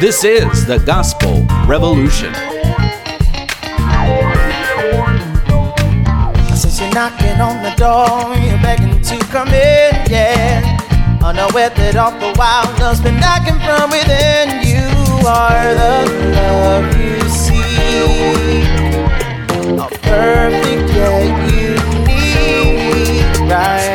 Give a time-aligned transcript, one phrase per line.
[0.00, 2.34] This is the Gospel Revolution.
[6.56, 10.78] Since you're knocking on the door, you're begging to come in, yeah.
[11.22, 14.66] Unaware that all the while love's been knocking from within.
[14.66, 14.90] You
[15.26, 18.66] are the love you see.
[19.78, 21.22] A perfect yet
[21.54, 22.50] unique,
[23.48, 23.93] righteous,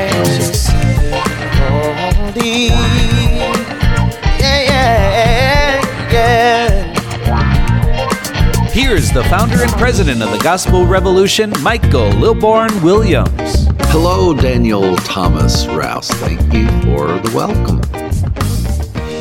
[8.90, 13.68] Here's the founder and president of the Gospel Revolution, Michael Lilborn Williams.
[13.92, 16.10] Hello, Daniel Thomas Rouse.
[16.10, 17.80] Thank you for the welcome.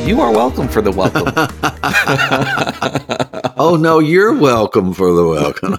[0.07, 1.27] You are welcome for the welcome.
[3.61, 5.77] Oh, no, you're welcome for the welcome.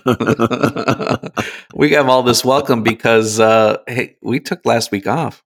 [1.75, 5.43] we have all this welcome because uh, hey, we took last week off.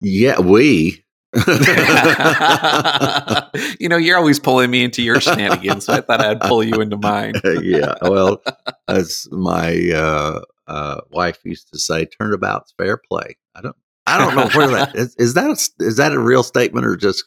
[0.00, 1.02] yeah, we.
[3.78, 6.80] you know, you're always pulling me into your shenanigans, so I thought I'd pull you
[6.80, 7.34] into mine.
[7.62, 8.42] yeah, well,
[8.88, 13.36] as my uh, uh, wife used to say, turnabout's fair play.
[13.54, 13.76] I don't,
[14.06, 15.14] I don't know where that is.
[15.16, 17.24] Is that a, is that a real statement or just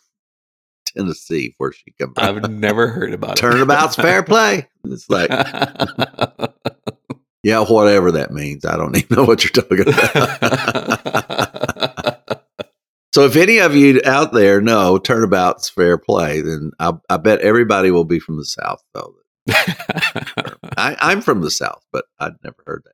[0.88, 2.38] Tennessee where she comes from?
[2.38, 3.42] I've never heard about it.
[3.42, 4.68] Turnabout's fair play.
[4.86, 5.30] It's like,
[7.44, 8.66] yeah, whatever that means.
[8.66, 10.40] I don't even know what you're talking about.
[13.14, 17.42] So if any of you out there know turnabout's fair play, then I, I bet
[17.42, 19.16] everybody will be from the South, though.
[19.50, 22.94] I, I'm from the South, but I'd never heard that.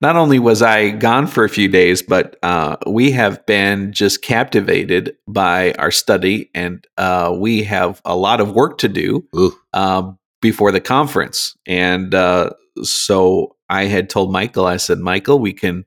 [0.00, 4.22] Not only was I gone for a few days, but uh, we have been just
[4.22, 9.26] captivated by our study, and uh, we have a lot of work to do
[9.72, 11.56] uh, before the conference.
[11.66, 12.50] And uh,
[12.82, 15.84] so I had told Michael, I said, Michael, we can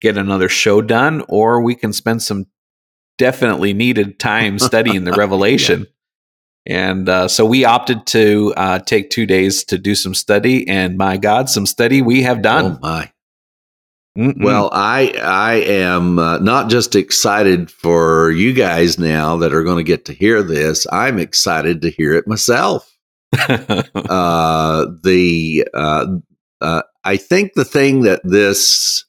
[0.00, 2.46] get another show done, or we can spend some
[3.18, 5.86] definitely needed time studying the Revelation.
[6.66, 10.96] And uh, so we opted to uh, take two days to do some study, and
[10.96, 12.78] my God, some study we have oh done.
[12.82, 13.10] my!
[14.18, 14.44] Mm-mm.
[14.44, 19.78] Well, I I am uh, not just excited for you guys now that are going
[19.78, 20.86] to get to hear this.
[20.92, 22.94] I'm excited to hear it myself.
[23.38, 26.06] uh, the uh,
[26.60, 29.04] uh, I think the thing that this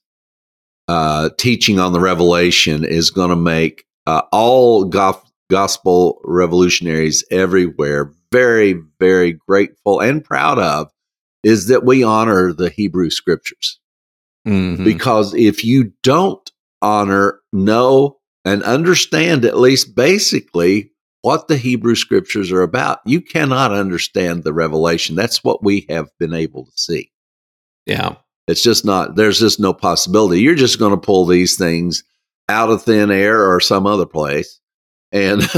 [0.91, 8.11] uh, teaching on the revelation is going to make uh, all gof- gospel revolutionaries everywhere
[8.31, 10.89] very, very grateful and proud of
[11.43, 13.79] is that we honor the Hebrew scriptures.
[14.47, 14.83] Mhm.
[14.83, 20.91] Because if you don't honor, know, and understand at least basically
[21.21, 25.15] what the Hebrew scriptures are about, you cannot understand the revelation.
[25.15, 27.11] That's what we have been able to see.
[27.85, 28.15] yeah.
[28.47, 30.41] It's just not, there's just no possibility.
[30.41, 32.03] You're just going to pull these things
[32.49, 34.59] out of thin air or some other place.
[35.13, 35.41] And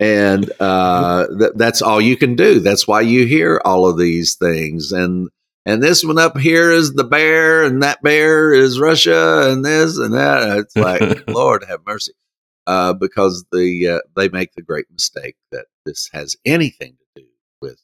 [0.00, 2.60] and uh, th- that's all you can do.
[2.60, 4.90] That's why you hear all of these things.
[4.92, 5.28] And
[5.66, 9.98] and this one up here is the bear, and that bear is Russia, and this
[9.98, 10.58] and that.
[10.58, 12.12] It's like Lord have mercy,
[12.66, 17.28] uh, because the uh, they make the great mistake that this has anything to do
[17.60, 17.78] with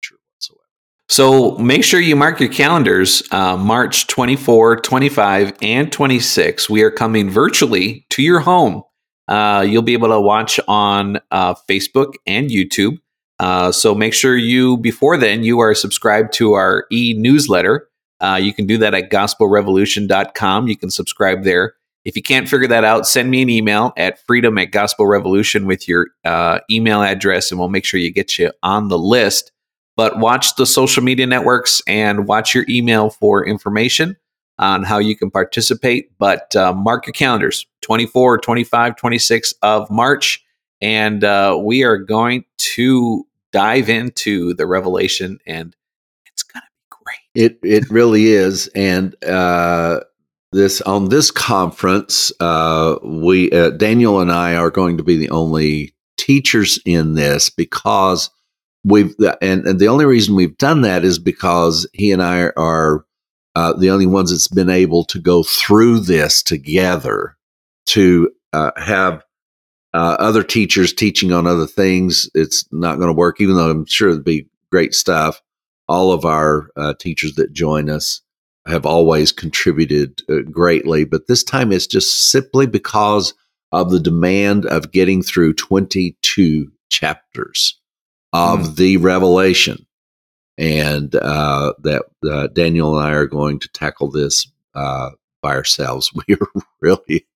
[0.00, 0.62] scripture whatsoever.
[1.08, 6.68] So make sure you mark your calendars uh, March 24, 25, and 26.
[6.68, 8.82] We are coming virtually to your home.
[9.28, 12.98] Uh, you'll be able to watch on uh, Facebook and YouTube.
[13.38, 17.88] Uh, so make sure you, before then, you are subscribed to our e newsletter.
[18.20, 20.68] Uh, you can do that at gospelrevolution.com.
[20.68, 21.74] You can subscribe there.
[22.04, 25.88] If you can't figure that out, send me an email at freedom at gospelrevolution with
[25.88, 29.52] your uh, email address, and we'll make sure you get you on the list
[29.96, 34.16] but watch the social media networks and watch your email for information
[34.58, 36.10] on how you can participate.
[36.18, 40.42] But uh, mark your calendars 24, 25, 26 of March.
[40.80, 45.74] And uh, we are going to dive into the revelation, and
[46.26, 47.44] it's going to be great.
[47.46, 50.00] It it really is, and uh,
[50.52, 55.30] this on this conference, uh, we uh, Daniel and I are going to be the
[55.30, 58.28] only teachers in this because
[58.86, 63.04] we've and, and the only reason we've done that is because he and I are
[63.54, 67.36] uh, the only ones that's been able to go through this together
[67.86, 69.24] to uh, have
[69.92, 72.30] uh, other teachers teaching on other things.
[72.34, 75.42] It's not going to work, even though I'm sure it'd be great stuff.
[75.88, 78.20] All of our uh, teachers that join us
[78.66, 83.32] have always contributed uh, greatly, but this time it's just simply because
[83.72, 87.80] of the demand of getting through 22 chapters
[88.32, 89.86] of the revelation
[90.58, 95.10] and uh, that uh, daniel and i are going to tackle this uh,
[95.42, 97.26] by ourselves we are really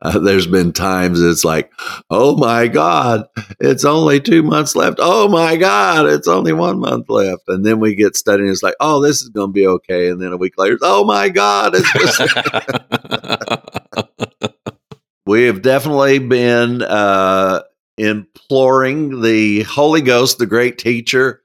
[0.00, 1.70] Uh, there's been times it's like,
[2.10, 3.26] oh my God,
[3.60, 4.98] it's only two months left.
[5.00, 7.42] Oh my God, it's only one month left.
[7.48, 8.50] And then we get studying.
[8.50, 10.08] It's like, oh, this is going to be okay.
[10.08, 12.20] And then a week later, oh my God, it's just.
[15.26, 17.62] we have definitely been uh,
[18.02, 21.42] imploring the Holy Ghost, the great teacher,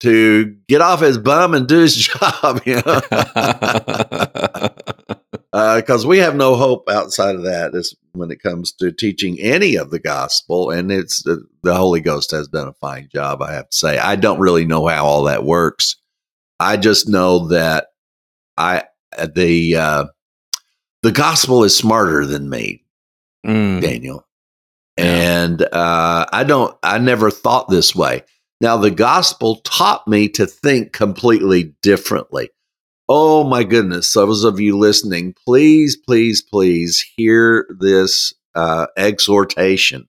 [0.00, 2.60] to get off his bum and do his job.
[2.64, 3.00] You know?
[5.76, 9.38] because uh, we have no hope outside of that is when it comes to teaching
[9.40, 13.40] any of the gospel and it's uh, the holy ghost has done a fine job
[13.40, 15.96] i have to say i don't really know how all that works
[16.60, 17.88] i just know that
[18.56, 18.82] i
[19.34, 20.04] the uh,
[21.02, 22.84] the gospel is smarter than me
[23.46, 23.80] mm.
[23.80, 24.25] daniel
[24.96, 28.22] and uh, i don't i never thought this way
[28.60, 32.48] now the gospel taught me to think completely differently
[33.08, 34.12] Oh my goodness.
[34.12, 40.08] Those of you listening, please, please, please hear this uh, exhortation.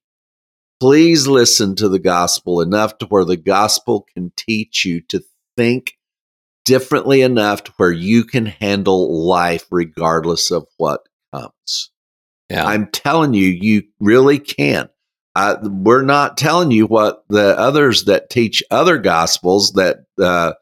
[0.79, 5.23] Please listen to the gospel enough to where the gospel can teach you to
[5.55, 5.93] think
[6.65, 11.01] differently enough to where you can handle life regardless of what
[11.33, 11.91] comes.
[12.49, 12.65] Yeah.
[12.65, 14.89] I'm telling you, you really can.
[15.35, 20.53] I, we're not telling you what the others that teach other gospels that uh,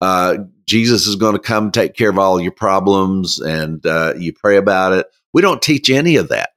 [0.00, 4.32] uh, Jesus is going to come take care of all your problems and uh, you
[4.32, 5.06] pray about it.
[5.34, 6.50] We don't teach any of that.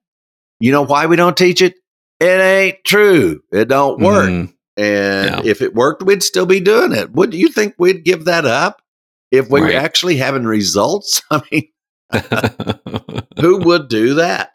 [0.59, 1.75] You know why we don't teach it?
[2.19, 3.41] It ain't true.
[3.51, 4.29] It don't work.
[4.29, 4.51] Mm-hmm.
[4.77, 5.51] And yeah.
[5.51, 7.11] if it worked, we'd still be doing it.
[7.11, 8.81] Would you think we'd give that up
[9.31, 9.73] if we right.
[9.73, 11.21] were actually having results?
[11.31, 11.69] I mean,
[13.39, 14.51] who would do that?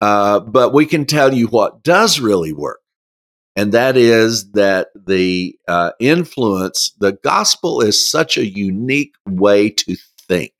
[0.00, 2.80] Uh, but we can tell you what does really work
[3.56, 9.96] and that is that the uh, influence, the gospel is such a unique way to
[10.28, 10.52] think.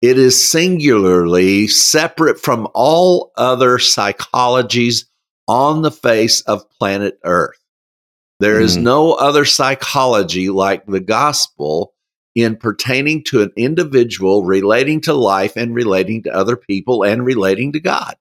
[0.00, 5.06] It is singularly separate from all other psychologies
[5.48, 7.58] on the face of planet Earth.
[8.38, 8.82] There is mm.
[8.82, 11.94] no other psychology like the gospel
[12.36, 17.72] in pertaining to an individual, relating to life and relating to other people and relating
[17.72, 18.14] to God.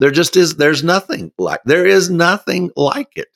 [0.00, 3.28] There just is, there's nothing like, there is nothing like it.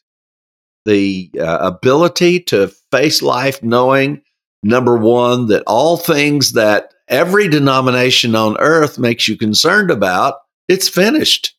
[0.84, 4.22] The uh, ability to face life knowing,
[4.62, 10.36] number one, that all things that every denomination on earth makes you concerned about,
[10.68, 11.56] it's finished.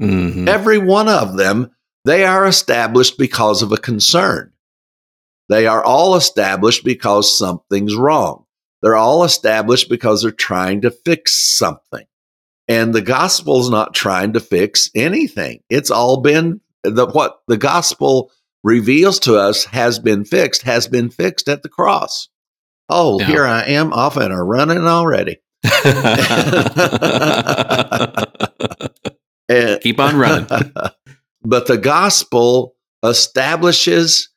[0.00, 0.48] Mm-hmm.
[0.48, 1.70] Every one of them,
[2.04, 4.52] they are established because of a concern.
[5.48, 8.44] They are all established because something's wrong.
[8.82, 12.06] They're all established because they're trying to fix something.
[12.70, 15.60] And the gospel's not trying to fix anything.
[15.68, 18.30] It's all been the what the gospel
[18.62, 22.28] reveals to us has been fixed, has been fixed at the cross.
[22.88, 23.26] Oh, yeah.
[23.26, 25.38] here I am off and a running already.
[29.48, 30.46] and, Keep on running.
[31.42, 34.28] but the gospel establishes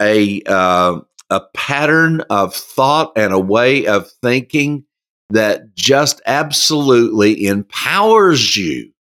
[0.00, 0.98] a uh,
[1.28, 4.84] a pattern of thought and a way of thinking
[5.32, 8.92] that just absolutely empowers you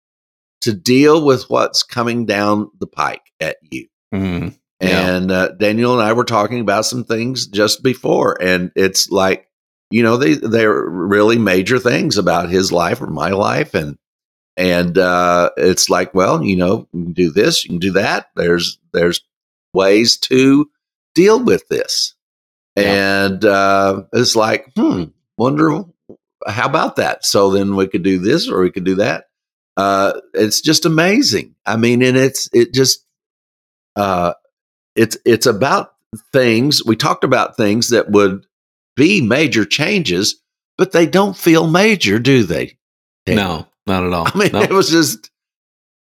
[0.62, 3.88] to deal with what's coming down the pike at you.
[4.14, 4.50] Mm-hmm.
[4.80, 5.16] Yeah.
[5.16, 9.48] And uh, Daniel and I were talking about some things just before, and it's like,
[9.92, 13.98] you know, they they're really major things about his life or my life, and
[14.58, 18.28] and uh, it's like, well, you know, you can do this, you can do that.
[18.36, 19.22] There's there's
[19.74, 20.68] ways to
[21.14, 22.16] deal with this,
[22.76, 23.26] yeah.
[23.26, 25.06] and uh, it's like, hmm,
[25.38, 25.84] wonder
[26.48, 27.26] how about that?
[27.26, 29.26] So then we could do this or we could do that.
[29.78, 31.56] Uh, it's just amazing.
[31.66, 33.06] I mean, and it's it just
[33.96, 34.34] uh,
[34.96, 35.94] it's it's about
[36.34, 38.46] things we talked about things that would
[38.96, 40.42] be major changes,
[40.78, 42.78] but they don't feel major, do they?
[43.28, 44.28] No, not at all.
[44.34, 44.62] I mean, no.
[44.62, 45.32] it was just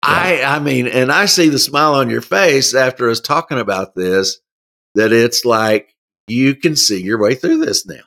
[0.05, 0.11] yeah.
[0.11, 3.95] I I mean, and I see the smile on your face after us talking about
[3.95, 4.39] this
[4.95, 5.95] that it's like
[6.27, 8.03] you can see your way through this now.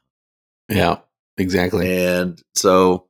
[0.68, 0.99] Yeah.
[1.38, 2.07] Exactly.
[2.07, 3.07] And so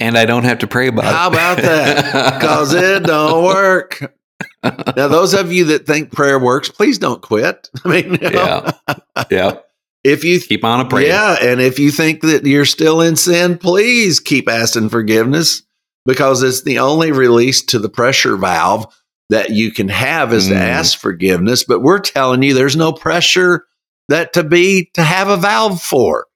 [0.00, 1.12] and I don't have to pray about it.
[1.12, 1.34] How it.
[1.34, 2.34] about that?
[2.40, 4.14] Because it don't work.
[4.62, 7.68] now, those of you that think prayer works, please don't quit.
[7.84, 9.58] I mean, you know, yeah, yeah.
[10.04, 13.16] If you keep on a prayer, yeah, and if you think that you're still in
[13.16, 15.62] sin, please keep asking forgiveness
[16.04, 18.86] because it's the only release to the pressure valve
[19.30, 20.50] that you can have is mm.
[20.50, 21.64] to ask forgiveness.
[21.64, 23.66] But we're telling you, there's no pressure
[24.08, 26.26] that to be to have a valve for.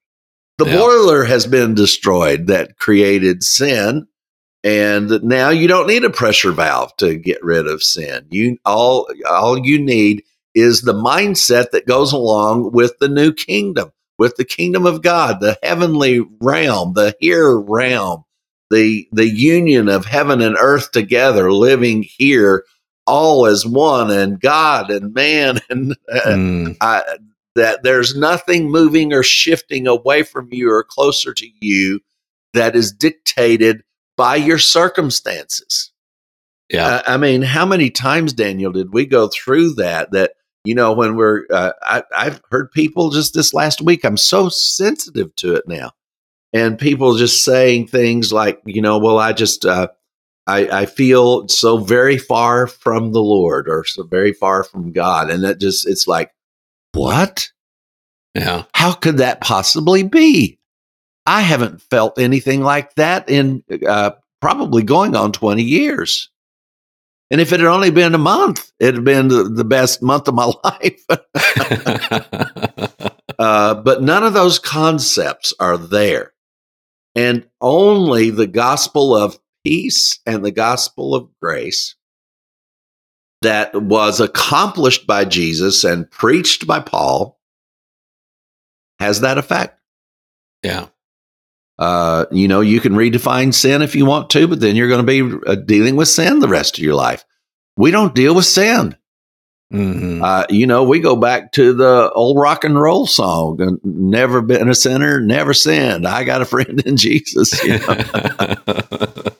[0.61, 0.77] The yeah.
[0.77, 4.05] boiler has been destroyed that created sin.
[4.63, 8.27] And now you don't need a pressure valve to get rid of sin.
[8.29, 13.91] You all all you need is the mindset that goes along with the new kingdom,
[14.19, 18.23] with the kingdom of God, the heavenly realm, the here realm,
[18.69, 22.65] the the union of heaven and earth together, living here
[23.07, 27.01] all as one, and God and man, and uh, Mm, I,
[27.55, 31.99] that there's nothing moving or shifting away from you or closer to you
[32.53, 33.83] that is dictated
[34.17, 35.91] by your circumstances.
[36.69, 37.01] yeah.
[37.05, 40.11] I, I mean, how many times, Daniel, did we go through that?
[40.11, 40.31] That
[40.63, 44.05] you know, when we're, uh, I, I've heard people just this last week.
[44.05, 45.91] I'm so sensitive to it now,
[46.53, 49.87] and people just saying things like, you know, well, I just, uh,
[50.45, 55.31] I, I feel so very far from the Lord, or so very far from God,
[55.31, 56.31] and that just, it's like,
[56.93, 57.49] what?
[58.35, 58.65] yeah.
[58.73, 60.59] How could that possibly be?
[61.25, 66.29] I haven't felt anything like that in uh, probably going on 20 years.
[67.29, 70.27] And if it had only been a month, it had been the, the best month
[70.27, 71.05] of my life.
[73.39, 76.33] uh, but none of those concepts are there.
[77.15, 81.95] And only the gospel of peace and the gospel of grace
[83.41, 87.39] that was accomplished by Jesus and preached by Paul
[88.99, 89.79] has that effect.
[90.63, 90.87] yeah.
[91.79, 95.03] Uh, you know, you can redefine sin if you want to, but then you're going
[95.03, 97.25] to be uh, dealing with sin the rest of your life.
[97.75, 98.95] We don't deal with sin.
[99.73, 100.21] Mhm.
[100.21, 104.41] Uh, you know, we go back to the old rock and roll song, uh, "Never
[104.41, 107.63] been a sinner, never sinned." I got a friend in Jesus.
[107.63, 109.23] You know?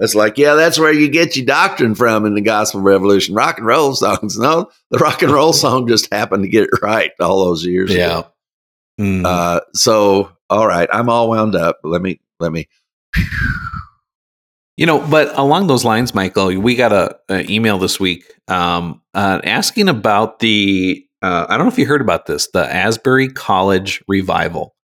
[0.00, 3.34] it's like, yeah, that's where you get your doctrine from in the gospel revolution.
[3.34, 4.38] Rock and roll songs.
[4.38, 7.94] No, the rock and roll song just happened to get it right all those years.
[7.94, 8.22] yeah.
[9.00, 9.24] Mm.
[9.24, 11.78] Uh, so, all right, I'm all wound up.
[11.84, 12.68] Let me let me
[14.80, 19.02] You know, but along those lines, Michael, we got a, a email this week um,
[19.12, 21.06] uh, asking about the.
[21.20, 24.74] Uh, I don't know if you heard about this, the Asbury College revival.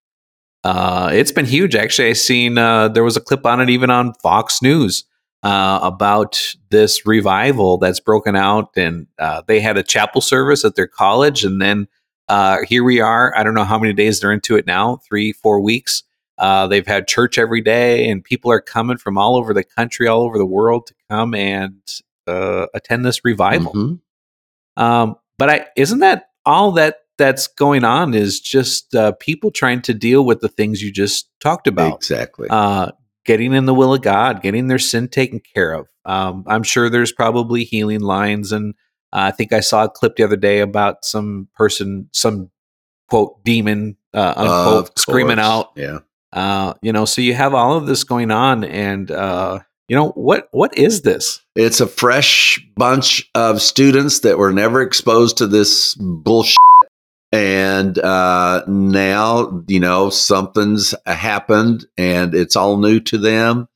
[0.67, 1.77] Uh, it's been huge.
[1.77, 5.05] Actually, I seen uh, there was a clip on it even on Fox News
[5.45, 10.75] uh, about this revival that's broken out, and uh, they had a chapel service at
[10.75, 11.87] their college, and then
[12.29, 13.33] uh, here we are.
[13.37, 16.03] I don't know how many days they're into it now, three, four weeks.
[16.37, 20.09] Uh, they've had church every day, and people are coming from all over the country,
[20.09, 21.81] all over the world to come and
[22.27, 23.73] uh, attend this revival.
[23.73, 24.01] Mhm.
[24.77, 29.83] Um, but I isn't that all that that's going on is just uh, people trying
[29.83, 32.49] to deal with the things you just talked about, exactly.
[32.51, 32.91] uh,
[33.25, 35.87] getting in the will of God, getting their sin taken care of.
[36.05, 38.75] Um, I'm sure there's probably healing lines, and
[39.13, 42.51] uh, I think I saw a clip the other day about some person, some
[43.09, 46.01] quote demon, uh, unquote, screaming out Yeah.
[46.33, 50.11] uh, you know, so you have all of this going on, and uh, you know
[50.11, 50.49] what?
[50.51, 51.41] What is this?
[51.55, 56.57] It's a fresh bunch of students that were never exposed to this bullshit.
[57.37, 63.69] And uh, now, you know, something's happened and it's all new to them.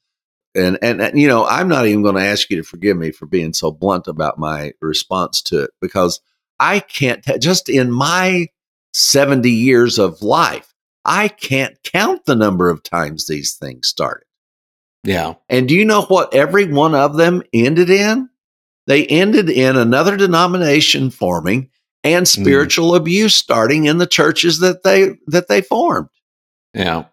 [0.54, 3.10] And, and, and, you know, I'm not even going to ask you to forgive me
[3.10, 6.22] for being so blunt about my response to it because
[6.58, 8.46] I can't, t- just in my
[8.94, 10.74] 70 years of life,
[11.04, 14.24] I can't count the number of times these things started.
[15.04, 18.30] Yeah, And do you know what every one of them ended in?
[18.86, 21.70] They ended in another denomination forming
[22.04, 26.08] and spiritual abuse starting in the churches that they that they formed.
[26.74, 27.04] yeah,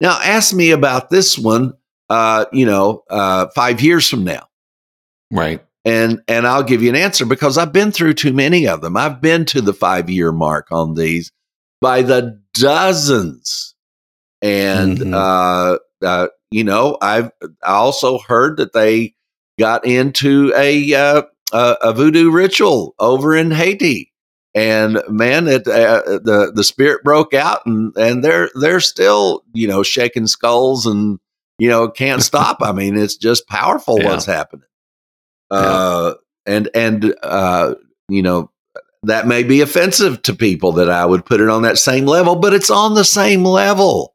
[0.00, 1.74] Now ask me about this one
[2.10, 4.46] uh, you know, uh, 5 years from now.
[5.30, 5.64] right.
[5.86, 8.96] And and I'll give you an answer because I've been through too many of them.
[8.96, 11.30] I've been to the 5-year mark on these
[11.80, 13.74] by the dozens.
[14.40, 15.14] And Mhm.
[15.14, 17.30] uh, uh, you know, I've
[17.62, 19.14] I also heard that they
[19.58, 21.22] got into a uh,
[21.52, 24.10] a, a voodoo ritual over in Haiti,
[24.54, 29.66] and man, it uh, the the spirit broke out, and and they're they're still you
[29.66, 31.18] know shaking skulls and
[31.58, 32.58] you know can't stop.
[32.62, 34.06] I mean, it's just powerful Yeah.
[34.10, 34.66] what's happening.
[35.50, 36.14] Uh,
[36.46, 37.74] and and uh,
[38.08, 38.50] you know
[39.02, 42.36] that may be offensive to people that I would put it on that same level,
[42.36, 44.14] but it's on the same level.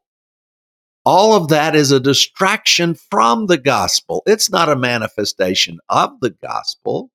[1.06, 4.22] All of that is a distraction from the gospel.
[4.26, 7.10] It's not a manifestation of the gospel.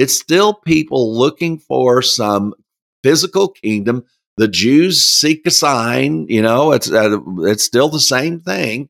[0.00, 2.54] It's still people looking for some
[3.02, 4.04] physical kingdom.
[4.38, 8.88] The Jews seek a sign, you know, it's uh, it's still the same thing.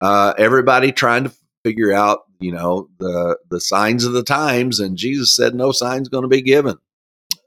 [0.00, 1.32] Uh, everybody trying to
[1.64, 6.08] figure out, you know, the the signs of the times, and Jesus said no sign's
[6.08, 6.76] going to be given,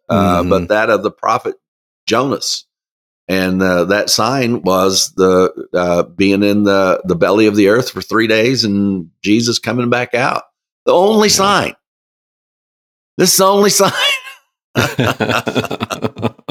[0.07, 0.49] uh, Mhm.
[0.49, 1.55] but that of the prophet
[2.07, 2.65] Jonas,
[3.27, 7.89] and uh, that sign was the uh, being in the the belly of the earth
[7.89, 10.43] for three days, and Jesus coming back out.
[10.85, 11.33] The only Yeah.
[11.35, 11.75] sign.
[13.17, 13.91] This is the only sign.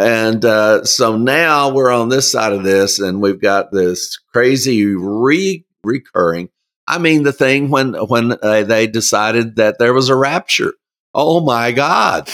[0.00, 4.86] And uh, so now we're on this side of this, and we've got this crazy
[4.86, 6.48] re recurring.
[6.88, 10.72] I mean, the thing when when uh, they decided that there was a rapture.
[11.12, 12.30] Oh my God!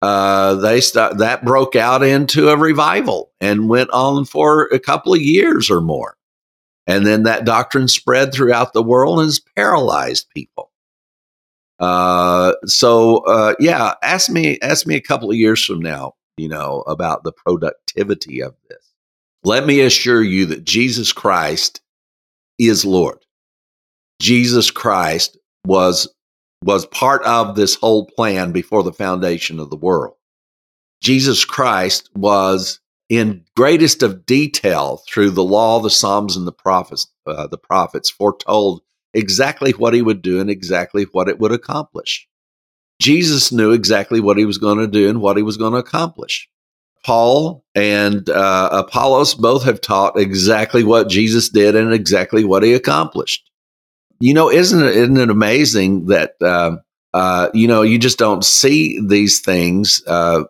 [0.00, 5.12] Uh, they start that broke out into a revival and went on for a couple
[5.12, 6.16] of years or more,
[6.86, 10.69] and then that doctrine spread throughout the world and has paralyzed people.
[11.80, 16.48] Uh, so uh, yeah, ask me ask me a couple of years from now, you
[16.48, 18.92] know, about the productivity of this.
[19.42, 21.80] Let me assure you that Jesus Christ
[22.58, 23.24] is Lord.
[24.20, 26.06] Jesus Christ was
[26.62, 30.16] was part of this whole plan before the foundation of the world.
[31.02, 37.06] Jesus Christ was in greatest of detail through the law, the Psalms, and the prophets.
[37.26, 38.82] Uh, the prophets foretold
[39.14, 42.28] exactly what he would do and exactly what it would accomplish.
[43.00, 45.78] Jesus knew exactly what he was going to do and what he was going to
[45.78, 46.48] accomplish.
[47.04, 52.74] Paul and uh, Apollos both have taught exactly what Jesus did and exactly what he
[52.74, 53.50] accomplished.
[54.20, 56.76] You know, isn't it, isn't it amazing that, uh,
[57.14, 60.44] uh, you know, you just don't see these things uh,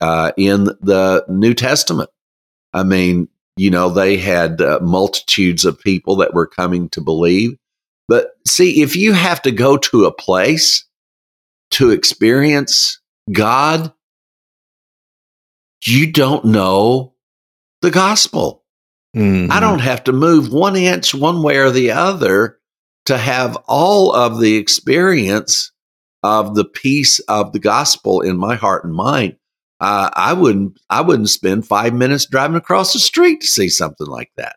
[0.00, 2.10] uh, in the New Testament?
[2.72, 7.58] I mean, you know, they had uh, multitudes of people that were coming to believe.
[8.08, 10.84] But see, if you have to go to a place
[11.72, 13.00] to experience
[13.32, 13.92] God,
[15.84, 17.14] you don't know
[17.82, 18.64] the gospel.
[19.16, 19.50] Mm-hmm.
[19.50, 22.58] I don't have to move one inch one way or the other
[23.06, 25.72] to have all of the experience
[26.22, 29.36] of the peace of the gospel in my heart and mind.
[29.80, 30.78] Uh, I wouldn't.
[30.88, 34.56] I wouldn't spend five minutes driving across the street to see something like that.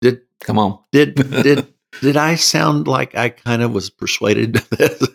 [0.00, 0.78] Did come on?
[0.92, 1.66] Did did
[2.00, 4.54] did I sound like I kind of was persuaded?
[4.54, 5.08] to this?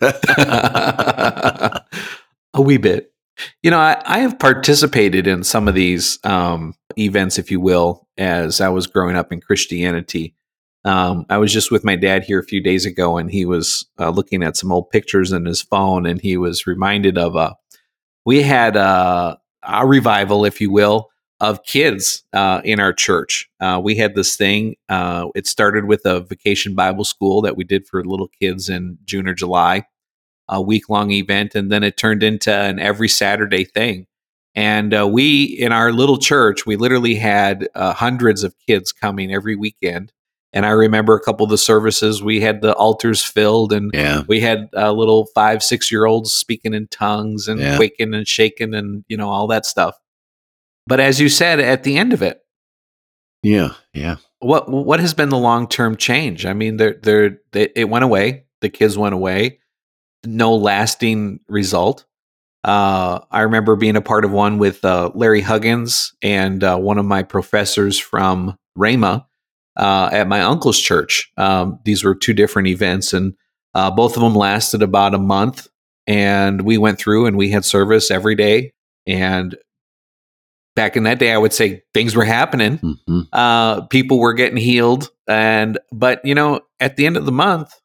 [2.54, 3.12] a wee bit.
[3.62, 8.06] You know, I, I, have participated in some of these um, events, if you will,
[8.18, 10.34] as I was growing up in Christianity.
[10.84, 13.86] Um, I was just with my dad here a few days ago, and he was
[13.98, 17.56] uh, looking at some old pictures in his phone, and he was reminded of a.
[18.26, 23.48] We had a, a revival, if you will, of kids uh, in our church.
[23.60, 24.76] Uh, we had this thing.
[24.88, 28.98] Uh, it started with a vacation Bible school that we did for little kids in
[29.04, 29.84] June or July
[30.48, 34.06] a week long event, and then it turned into an every Saturday thing.
[34.56, 39.32] And uh, we, in our little church, we literally had uh, hundreds of kids coming
[39.32, 40.12] every weekend.
[40.52, 44.24] And I remember a couple of the services, we had the altars filled, and yeah.
[44.26, 47.76] we had uh, little five, six year olds speaking in tongues and yeah.
[47.76, 49.96] quaking and shaking and, you know, all that stuff.
[50.90, 52.42] But as you said at the end of it,
[53.42, 54.16] yeah, yeah.
[54.40, 56.44] What what has been the long term change?
[56.44, 58.44] I mean, there there it went away.
[58.60, 59.60] The kids went away
[60.24, 62.04] no lasting result.
[62.62, 66.98] Uh, I remember being a part of one with uh, Larry Huggins and uh, one
[66.98, 69.24] of my professors from Rhema
[69.76, 71.30] uh, at my uncle's church.
[71.38, 73.34] Um, these were two different events, and
[73.74, 75.68] uh, both of them lasted about a month.
[76.06, 78.72] And we went through and we had service every day.
[79.06, 79.56] And
[80.76, 82.78] back in that day, I would say things were happening.
[82.78, 83.20] Mm-hmm.
[83.32, 87.80] Uh, people were getting healed, and but you know, at the end of the month,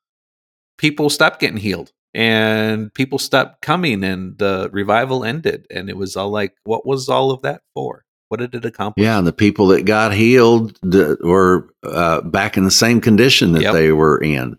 [0.78, 5.67] people stopped getting healed and people stopped coming and the revival ended.
[5.69, 8.06] And it was all like what was all of that for?
[8.30, 9.04] What did it accomplish?
[9.04, 13.62] Yeah and the people that got healed were uh, back in the same condition that
[13.62, 13.74] yep.
[13.74, 14.58] they were in.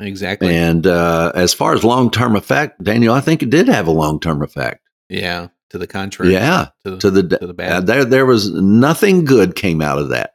[0.00, 0.54] Exactly.
[0.54, 4.42] And uh, as far as long-term effect daniel i think it did have a long-term
[4.42, 4.80] effect.
[5.08, 7.72] Yeah to the contrary yeah to, to the to the bad.
[7.72, 10.32] Uh, there there was nothing good came out of that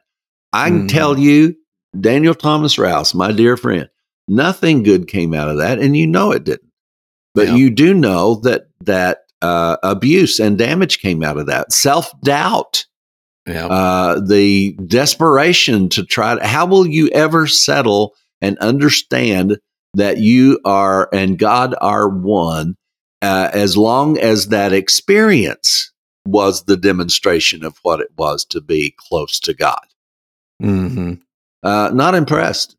[0.52, 0.92] i can mm.
[0.92, 1.54] tell you
[1.98, 3.88] daniel thomas rouse my dear friend
[4.28, 6.72] Nothing good came out of that, and you know it didn't.
[7.34, 7.54] But yeah.
[7.54, 11.72] you do know that that uh, abuse and damage came out of that.
[11.72, 12.86] Self doubt,
[13.46, 13.66] yeah.
[13.66, 16.34] uh, the desperation to try.
[16.34, 19.58] To, how will you ever settle and understand
[19.94, 22.76] that you are and God are one?
[23.26, 25.90] Uh, as long as that experience
[26.24, 29.84] was the demonstration of what it was to be close to God.
[30.62, 31.14] Mm-hmm.
[31.60, 32.76] Uh, not impressed.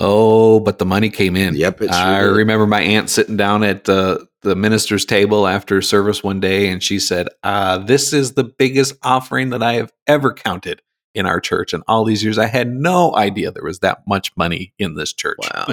[0.00, 1.56] Oh, but the money came in.
[1.56, 6.40] Yep, I remember my aunt sitting down at the the minister's table after service one
[6.40, 10.80] day, and she said, uh, "This is the biggest offering that I have ever counted
[11.14, 11.74] in our church.
[11.74, 15.12] And all these years, I had no idea there was that much money in this
[15.12, 15.68] church." Wow.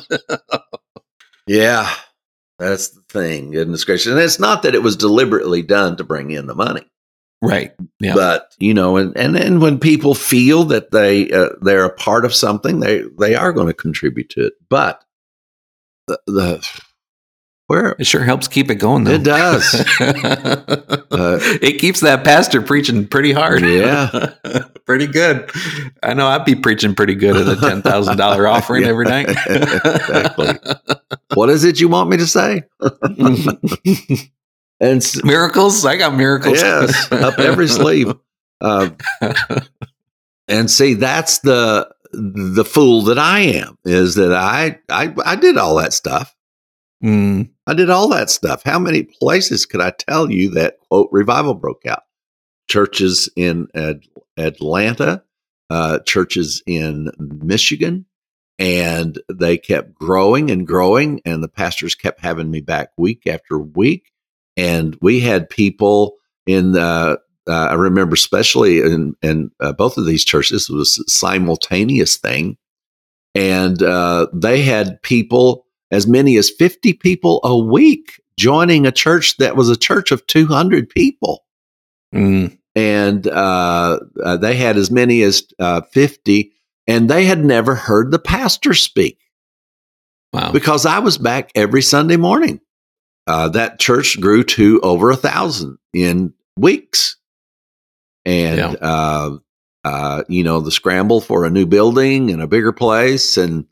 [1.47, 1.89] yeah,
[2.62, 3.52] that's the thing.
[3.52, 6.86] Goodness gracious, and it's not that it was deliberately done to bring in the money.
[7.41, 7.74] Right.
[8.00, 8.13] Yeah.
[8.13, 12.24] But you know, and and and when people feel that they uh, they're a part
[12.24, 14.54] of something, they they are going to contribute to it.
[14.69, 15.04] But
[16.08, 16.82] the, the
[17.71, 19.12] Where It sure helps keep it going, though.
[19.13, 19.73] It does.
[20.01, 23.62] uh, it keeps that pastor preaching pretty hard.
[23.63, 24.34] Yeah.
[24.86, 25.49] pretty good.
[26.03, 28.89] I know I'd be preaching pretty good at a ten thousand dollar offering Yeah.
[28.89, 29.29] every night.
[29.29, 30.49] Exactly.
[31.34, 32.63] what is it you want me to say?
[34.81, 35.86] And s- miracles.
[35.86, 36.62] I got miracles.
[36.62, 38.13] yes, up every sleeve.
[38.60, 38.89] Uh,
[40.49, 43.77] and see, that's the the fool that I am.
[43.86, 46.36] Is that I I I did all that stuff.
[47.03, 48.63] Mm, I did all that stuff.
[48.63, 52.03] How many places could I tell you that quote revival broke out?
[52.69, 54.05] Churches in Ad-
[54.37, 55.23] Atlanta,
[55.69, 58.05] uh, churches in Michigan,
[58.59, 61.21] and they kept growing and growing.
[61.25, 64.11] And the pastors kept having me back week after week.
[64.55, 70.05] And we had people in the, uh, I remember especially in, in uh, both of
[70.05, 72.57] these churches, it was a simultaneous thing.
[73.33, 79.38] And uh, they had people as many as 50 people a week joining a church
[79.38, 81.45] that was a church of 200 people.
[82.13, 86.51] mm, And uh, uh, they had as many as uh, 50,
[86.88, 89.19] and they had never heard the pastor speak
[90.34, 90.51] wow.
[90.51, 92.62] because I was back every Sunday morning.
[93.27, 97.17] Uh, that church grew to over a thousand in weeks.
[98.25, 98.71] And, Yeah.
[98.82, 99.38] uh,
[99.84, 103.38] uh, you know, the scramble for a new building and a bigger place.
[103.38, 103.65] And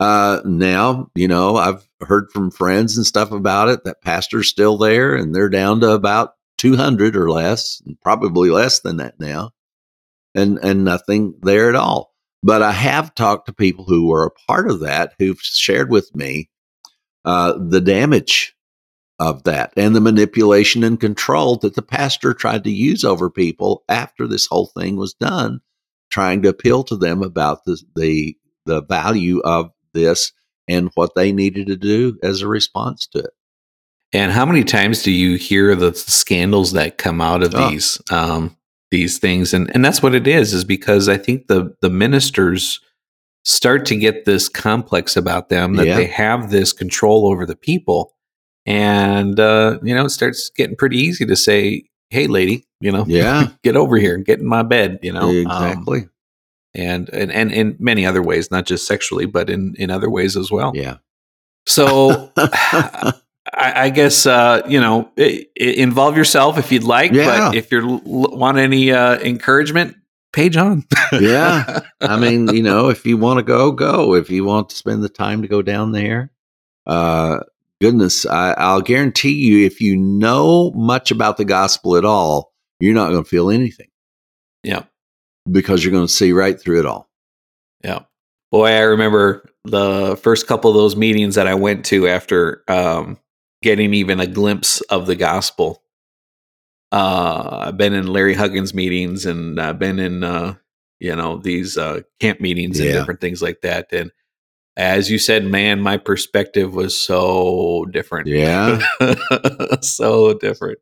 [0.00, 4.78] uh, now, you know, I've heard from friends and stuff about it that pastor's still
[4.78, 9.50] there and they're down to about 200 or less, probably less than that now.
[10.34, 12.14] And, and nothing there at all.
[12.42, 16.14] But I have talked to people who were a part of that who've shared with
[16.14, 16.48] me
[17.24, 18.54] uh, the damage
[19.18, 23.82] of that and the manipulation and control that the pastor tried to use over people
[23.88, 25.60] after this whole thing was done,
[26.10, 30.32] trying to appeal to them about the the, the value of this
[30.68, 33.30] and what they needed to do as a response to it.
[34.12, 37.70] And how many times do you hear the scandals that come out of Oh.
[37.70, 38.56] these um,
[38.90, 39.52] these things?
[39.52, 42.80] And and that's what it is, is because I think the the ministers
[43.44, 45.96] start to get this complex about them that Yeah.
[45.96, 48.14] they have this control over the people,
[48.66, 53.04] and uh, you know it starts getting pretty easy to say, "Hey, lady, you know,
[53.06, 56.08] Yeah, get over here get in my bed," you know, Um, exactly.
[56.74, 60.36] And, and and in many other ways, not just sexually, but in in other ways
[60.36, 60.72] as well.
[60.74, 60.96] yeah.
[61.66, 62.32] So.
[63.54, 65.10] I, I guess uh, you know
[65.56, 67.48] involve yourself if you'd like, Yeah.
[67.48, 68.02] but if you l-
[68.36, 69.96] want any uh, encouragement,
[70.34, 70.84] page on.
[71.18, 71.80] yeah.
[72.02, 74.14] I mean, you know, if you want to go, go.
[74.14, 76.30] If you want to spend the time to go down there,
[76.86, 77.38] uh,
[77.80, 82.94] goodness, I, I'll guarantee you, if you know much about the gospel at all, you're
[82.94, 83.88] not going to feel anything
[84.62, 84.82] yeah,
[85.50, 87.08] because you're going to see right through it all.
[87.84, 88.00] yeah.
[88.50, 93.18] Boy, I remember the first couple of those meetings that I went to after um,
[93.62, 95.82] getting even a glimpse of the gospel.
[96.90, 100.54] Uh, I've been in Larry Huggins meetings, and I've been in uh,
[100.98, 102.94] you know these uh, camp meetings and Yeah.
[102.94, 103.88] different things like that.
[103.92, 104.10] And
[104.78, 108.28] as you said, man, my perspective was so different.
[108.28, 108.80] Yeah.
[109.82, 110.78] so different.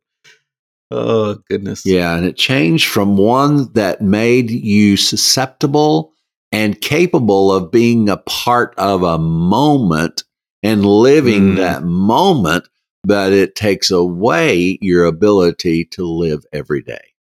[0.90, 1.84] Oh goodness.
[1.84, 2.16] Yeah.
[2.16, 6.12] And it changed from one that made you susceptible
[6.52, 10.22] and capable of being a part of a moment
[10.62, 11.56] and living Mm.
[11.56, 12.68] that moment,
[13.04, 17.14] but it takes away your ability to live every day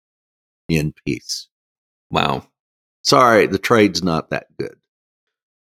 [0.69, 1.49] in peace.
[2.11, 2.47] Wow.
[3.03, 4.77] Sorry, the trade's not that good.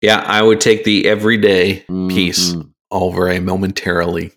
[0.01, 2.71] Yeah, I would take the everyday peace Mhm.
[2.91, 4.31] over a momentarily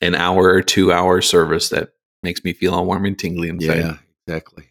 [0.00, 1.90] an hour or two hour service that
[2.22, 3.78] makes me feel all warm and tingly inside.
[3.78, 4.64] Yeah, exactly.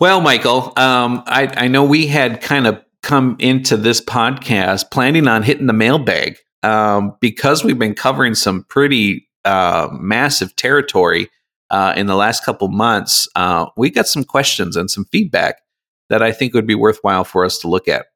[0.00, 5.28] Well, Michael, um, I, I know we had kind of come into this podcast planning
[5.28, 11.28] on hitting the mailbag um, because we've been covering some pretty uh, massive territory
[11.70, 13.28] uh, in the last couple months.
[13.34, 15.62] Uh, we got some questions and some feedback
[16.10, 18.06] that I think would be worthwhile for us to look at.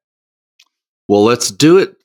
[1.09, 1.97] Well, let's do it,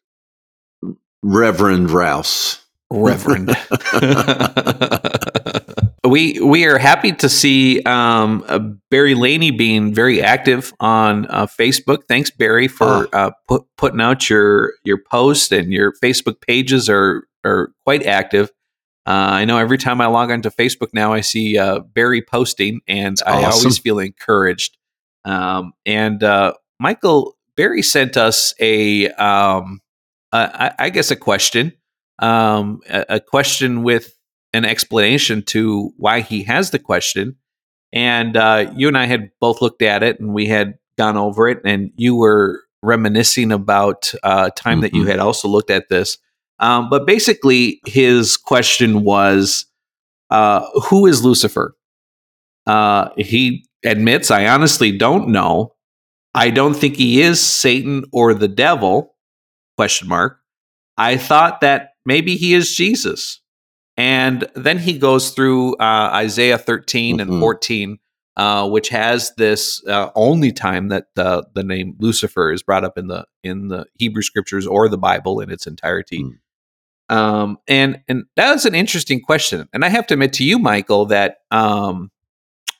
[1.24, 2.61] Reverend Rouse.
[2.92, 3.56] Reverend.
[6.04, 11.46] we we are happy to see um, uh, Barry Laney being very active on uh,
[11.46, 12.00] Facebook.
[12.08, 17.24] Thanks, Barry, for uh, put, putting out your your post and your Facebook pages are
[17.46, 18.52] are quite active.
[19.06, 22.82] Uh, I know every time I log onto Facebook now, I see uh, Barry posting,
[22.88, 24.78] and I always feel encouraged.
[25.24, 29.82] Um, and uh, Michael Barry sent us a, um,
[30.32, 31.74] I, I guess, a question
[32.20, 34.14] um, a, a question with
[34.54, 37.36] an explanation to why he has the question.
[37.94, 41.48] And uh, you and I had both looked at it and we had gone over
[41.48, 45.08] it, and you were reminiscing about uh, time that you Mhm.
[45.08, 46.18] had also looked at this.
[46.60, 49.66] Um, but basically, his question was,
[50.30, 51.76] uh, "Who is Lucifer?"
[52.68, 55.74] Uh, he admits, "I honestly don't know.
[56.34, 59.16] I don't think he is Satan or the devil."
[59.78, 60.40] Question mark.
[60.98, 63.40] I thought that maybe he is Jesus.
[63.98, 67.22] And then he goes through uh, Isaiah 13 Mhm.
[67.22, 68.00] and 14,
[68.38, 72.98] uh, which has this uh, only time that the the name Lucifer is brought up
[72.98, 76.24] in the in the Hebrew scriptures or the Bible in its entirety.
[76.24, 77.16] Mm.
[77.16, 79.68] Um, and and that was an interesting question.
[79.74, 82.10] And I have to admit to you, Michael, that um,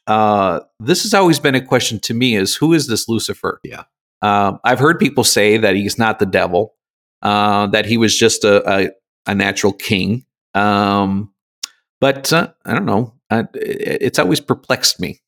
[0.08, 3.60] uh, this has always been a question to me: is who is this Lucifer?
[3.64, 3.84] Yeah.
[4.22, 6.76] Um, I've heard people say that he's not the devil,
[7.22, 8.90] uh, that he was just a, a,
[9.26, 10.26] a natural king.
[10.54, 11.34] Um,
[12.00, 13.14] but uh, I don't know.
[13.30, 15.22] Uh, it, it's always perplexed me.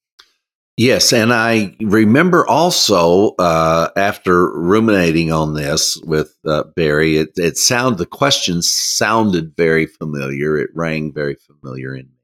[0.76, 7.58] Yes, and I remember also uh, after ruminating on this with uh, Barry, it, it
[7.98, 10.58] the question sounded very familiar.
[10.58, 12.24] It rang very familiar in me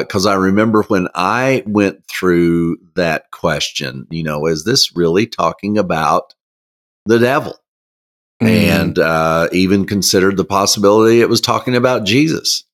[0.00, 4.06] because I remember when I went through that question.
[4.10, 6.34] You know, is this really talking about
[7.06, 7.58] the devil?
[8.40, 12.64] And uh, even considered the possibility it was talking about Jesus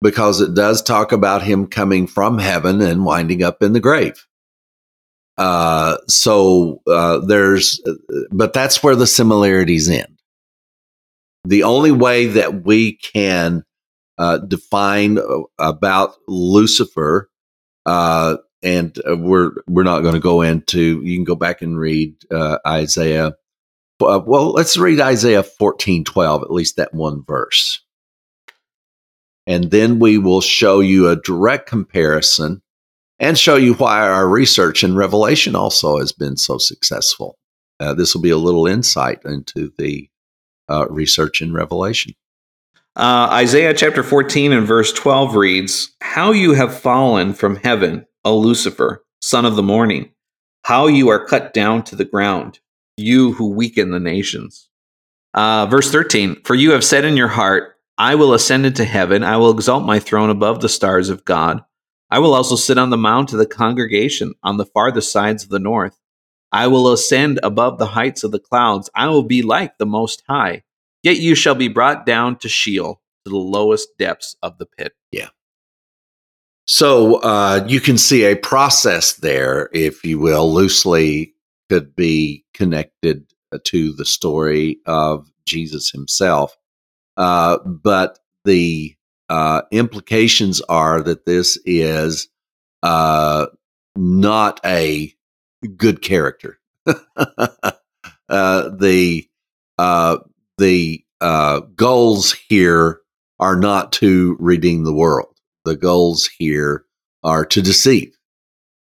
[0.00, 4.26] because it does talk about him coming from heaven and winding up in the grave.
[5.36, 7.80] Uh, so uh, there's,
[8.30, 10.18] but that's where the similarities end.
[11.44, 13.64] The only way that we can
[14.16, 17.30] uh, define uh, about Lucifer,
[17.84, 21.02] uh, and uh, we're we're not going to go into.
[21.02, 23.34] You can go back and read uh, Isaiah
[24.06, 27.80] uh, well, let's read Isaiah 14 12, at least that one verse.
[29.46, 32.62] And then we will show you a direct comparison
[33.18, 37.38] and show you why our research in Revelation also has been so successful.
[37.78, 40.08] Uh, this will be a little insight into the
[40.70, 42.14] uh, research in Revelation.
[42.96, 48.38] Uh, Isaiah chapter 14 and verse 12 reads, How you have fallen from heaven, O
[48.38, 50.10] Lucifer, son of the morning,
[50.62, 52.60] how you are cut down to the ground,
[52.96, 54.68] you who weaken the nations.
[55.32, 59.22] Uh, verse 13, For you have said in your heart, I will ascend into heaven,
[59.22, 61.64] I will exalt my throne above the stars of God.
[62.10, 65.50] I will also sit on the mount of the congregation on the farthest sides of
[65.50, 65.98] the north.
[66.52, 68.88] I will ascend above the heights of the clouds.
[68.94, 70.62] I will be like the Most High.
[71.02, 74.92] Yet you shall be brought down to Sheol, to the lowest depths of the pit.
[75.10, 75.30] Yeah.
[76.66, 81.33] So uh, you can see a process there, if you will, loosely
[81.74, 83.26] could be connected
[83.64, 86.56] to the story of Jesus himself.
[87.16, 88.94] Uh, but the
[89.28, 92.28] uh, implications are that this is
[92.84, 93.46] uh,
[93.96, 95.12] not a
[95.76, 96.60] good character.
[96.86, 97.74] uh,
[98.28, 99.28] the
[99.76, 100.18] uh,
[100.58, 103.00] the uh, goals here
[103.40, 105.34] are not to redeem the world.
[105.64, 106.84] The goals here
[107.24, 108.16] are to deceive.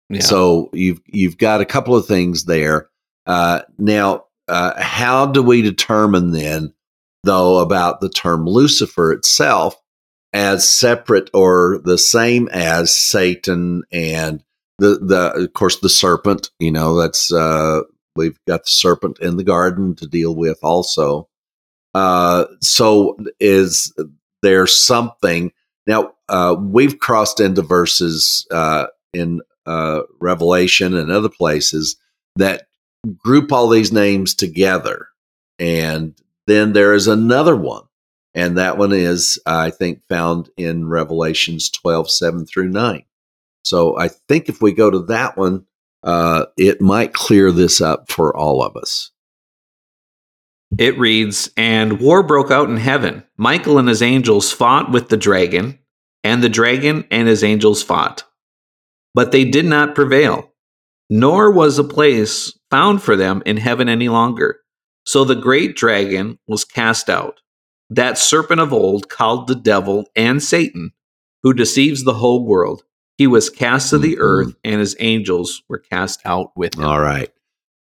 [0.10, 0.22] Yeah.
[0.22, 2.90] So you've you've got a couple of things there.
[3.26, 6.74] Uh, now, uh, how do we determine then,
[7.24, 9.76] though, about the term Lucifer itself
[10.34, 14.44] as separate or the same as Satan and
[14.80, 16.50] the the of course the serpent?
[16.60, 17.82] You know, that's uh,
[18.16, 21.30] we've got the serpent in the garden to deal with also.
[21.94, 23.94] Uh, so is
[24.42, 25.52] there something
[25.86, 26.14] now?
[26.28, 31.96] Uh, we've crossed into verses uh, in uh, Revelation and other places
[32.36, 32.64] that
[33.18, 35.08] group all these names together.
[35.60, 37.84] And then there is another one.
[38.34, 43.04] And that one is, I think, found in Revelations 12, 7 through 9.
[43.64, 45.66] So I think if we go to that one,
[46.04, 49.12] uh, it might clear this up for all of us.
[50.78, 53.24] It reads, And war broke out in heaven.
[53.38, 55.80] Michael and his angels fought with the dragon,
[56.24, 58.24] and the dragon and his angels fought.
[59.14, 60.52] But they did not prevail,
[61.10, 64.60] nor was a place found for them in heaven any longer.
[65.06, 67.42] So the great dragon was cast out,
[67.90, 70.92] that serpent of old called the devil and Satan,
[71.42, 72.84] who deceives the whole world.
[73.18, 74.20] He was cast to the Mhm.
[74.22, 76.86] earth, and his angels were cast out with him.
[76.86, 77.30] All right.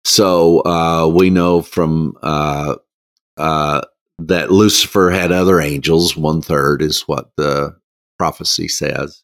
[0.04, 2.76] So uh, we know from uh,
[3.36, 3.80] uh,
[4.20, 6.16] that Lucifer had other angels.
[6.16, 7.76] One third is what the
[8.18, 9.22] prophecy says,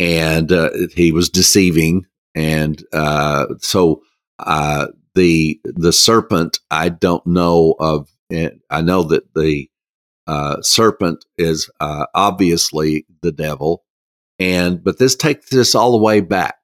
[0.00, 2.06] and uh, he was deceiving.
[2.34, 4.02] And uh, so
[4.38, 8.08] uh, the the serpent, I don't know of.
[8.70, 9.68] I know that the
[10.28, 13.84] uh, serpent is uh, obviously the devil,
[14.38, 16.56] and but this takes this all the way back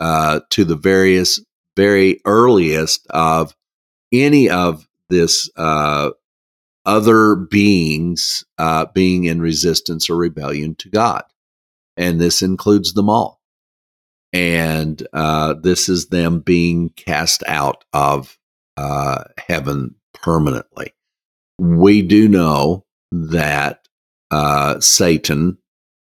[0.00, 1.40] uh, to the various
[1.76, 3.54] very earliest of
[4.12, 5.48] any of this
[6.84, 8.44] other beings
[8.92, 11.22] being in resistance or rebellion to God.
[11.98, 13.40] And this includes them all.
[14.32, 18.38] And uh, this is them being cast out of
[18.76, 20.94] uh, heaven permanently.
[21.58, 23.86] We do know that
[24.30, 25.58] uh, Satan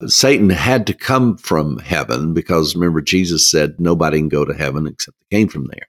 [0.08, 4.88] Satan had to come from heaven because remember Jesus said nobody can go to heaven
[4.88, 5.88] except they came from there.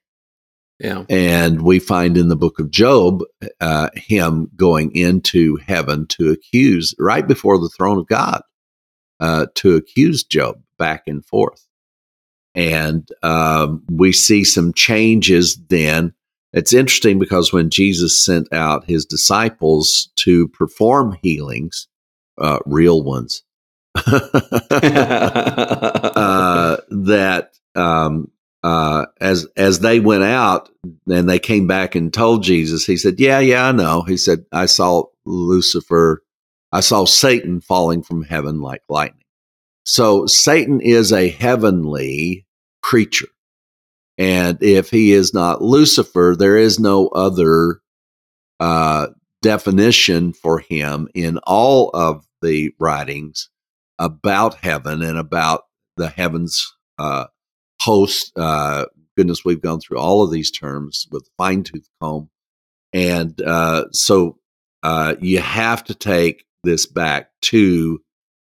[0.78, 1.04] Yeah.
[1.08, 3.22] And we find in the book of Job
[3.60, 8.42] uh, him going into heaven to accuse, right before the throne of God,
[9.24, 11.66] uh, to accuse Job back and forth.
[12.54, 16.12] And um, we see some changes then.
[16.52, 21.88] It's interesting because when Jesus sent out his disciples to perform healings,
[22.37, 23.42] uh, real ones,
[23.96, 24.02] uh,
[26.90, 28.30] that um,
[28.62, 30.68] uh, as as they went out
[31.08, 34.44] and they came back and told Jesus, he said, "Yeah, yeah, I know." He said,
[34.52, 36.22] "I saw Lucifer,
[36.74, 39.24] I saw Satan falling from heaven like lightning."
[39.84, 42.46] So Satan is a heavenly
[42.82, 43.28] creature,
[44.18, 47.80] and if he is not Lucifer, there is no other
[48.60, 49.08] uh,
[49.42, 53.50] definition for him in all of the writings
[53.98, 55.64] about heaven and about
[55.96, 57.26] the heavens uh,
[57.80, 58.32] host.
[58.37, 62.30] Uh, goodness, we've gone through all of these terms with fine tooth comb.
[62.92, 64.38] And uh, so
[64.82, 68.00] uh, you have to take this back to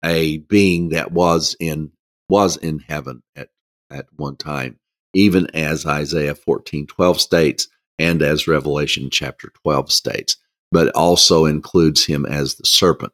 [0.04, 1.92] a being that was in
[2.28, 3.48] was in heaven at
[3.90, 4.78] at one time,
[5.14, 7.68] even as Isaiah fourteen twelve states,
[7.98, 10.36] and as Revelation chapter twelve states,
[10.70, 13.12] but also includes him as the serpent.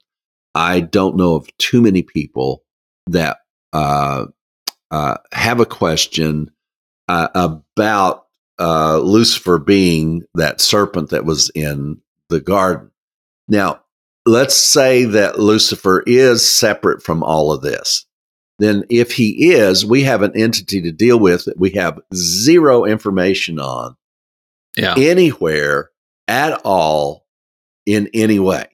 [0.54, 2.62] I don't know of too many people
[3.06, 3.38] that
[3.72, 4.26] uh,
[4.90, 6.50] uh, have a question
[7.08, 8.26] uh, about
[8.58, 12.90] uh, Lucifer being that serpent that was in the garden.
[13.48, 13.83] Now,
[14.26, 18.06] let's say that Lucifer is separate from all of this.
[18.58, 22.84] Then, if he is, we have an entity to deal with that we have zero
[22.84, 23.96] information on
[24.76, 24.94] yeah.
[24.96, 25.90] anywhere
[26.28, 27.26] at all
[27.84, 28.66] in any way.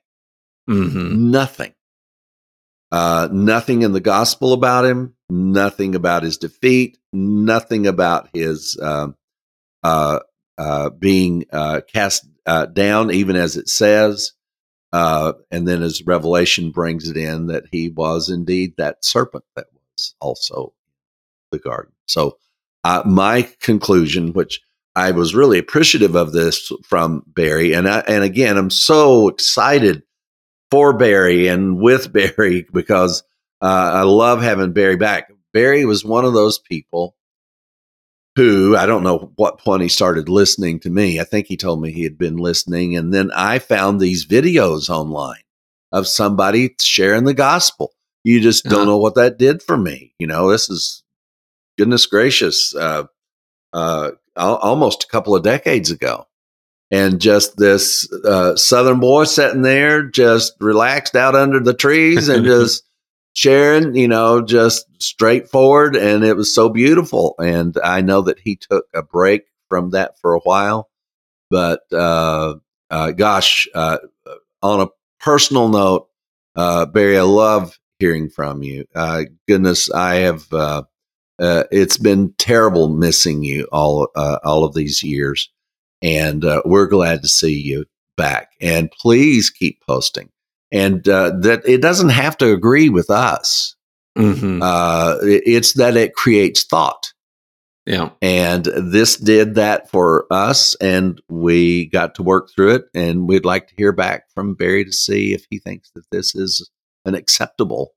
[0.69, 1.31] Mm-hmm.
[1.31, 1.75] Nothing.
[2.93, 9.15] Uh, nothing in the gospel about him, nothing about his defeat, nothing about his um,
[9.83, 10.19] uh,
[10.59, 14.33] uh, being uh, cast uh, down, even as it says.
[14.93, 19.67] Uh, and then as Revelation brings it in, that he was indeed that serpent that
[19.97, 20.73] was also
[21.53, 21.93] the garden.
[22.07, 22.39] So,
[23.05, 24.61] my conclusion, which
[24.97, 30.03] I was really appreciative of this from Barry, and I, and again, I'm so excited
[30.71, 33.23] for Barry and with Barry because
[33.63, 35.31] uh, I love having Barry back.
[35.53, 37.15] Barry was one of those people
[38.37, 41.21] who I don't know what point he started listening to me.
[41.21, 42.97] I think he told me he had been listening.
[42.97, 45.43] And then I found these videos online
[45.93, 47.93] of somebody sharing the gospel.
[48.23, 48.85] You just don't uh-huh.
[48.85, 50.15] know what that did for me.
[50.19, 51.03] You know, this is
[51.79, 53.05] goodness gracious, uh,
[53.73, 56.27] uh, almost a couple of decades ago
[56.91, 62.45] and just this uh, southern boy sitting there just relaxed out under the trees and
[62.45, 62.85] just
[63.33, 68.57] sharing you know just straightforward and it was so beautiful and i know that he
[68.57, 70.91] took a break from that for a while
[71.49, 72.55] but uh,
[72.91, 73.99] uh, gosh uh,
[74.63, 74.89] on a
[75.21, 76.09] personal note
[76.57, 80.47] uh, barry i love hearing from you uh, goodness i have
[81.71, 84.09] it's been terrible missing you all
[84.45, 85.51] all of these years
[86.03, 87.85] and uh, we're glad to see you
[88.17, 88.53] back.
[88.61, 90.31] And please keep posting.
[90.73, 93.75] And uh, that it doesn't have to agree with us.
[94.17, 94.63] Mm-hmm.
[94.63, 97.13] Uh, it's that it creates thought.
[97.87, 98.11] Yeah.
[98.23, 102.85] And this did that for us, and we got to work through it.
[102.95, 106.35] And we'd like to hear back from Barry to see if he thinks that this
[106.35, 106.71] is
[107.05, 107.95] an acceptable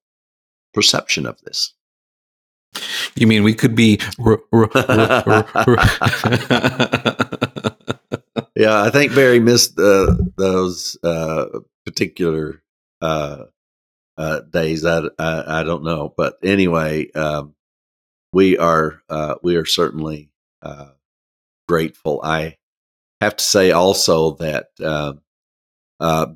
[0.74, 1.74] perception of this.
[3.16, 4.00] You mean we could be.
[8.56, 11.46] yeah, I think Barry missed uh, those uh,
[11.86, 12.63] particular
[13.04, 13.46] uh,
[14.18, 14.86] uh, days.
[14.86, 17.54] I, I, I don't know, but anyway, um,
[18.32, 20.30] we are uh, we are certainly
[20.62, 20.92] uh,
[21.68, 22.22] grateful.
[22.24, 22.58] I
[23.22, 24.70] have to say also that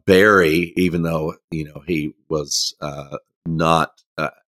[0.06, 2.76] Barry, even though you know he was
[3.46, 4.02] not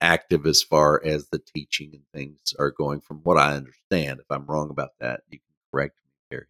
[0.02, 4.26] active as far as the teaching and things are going, from what I understand, if
[4.30, 6.46] I'm wrong about that, you can correct me, Barry.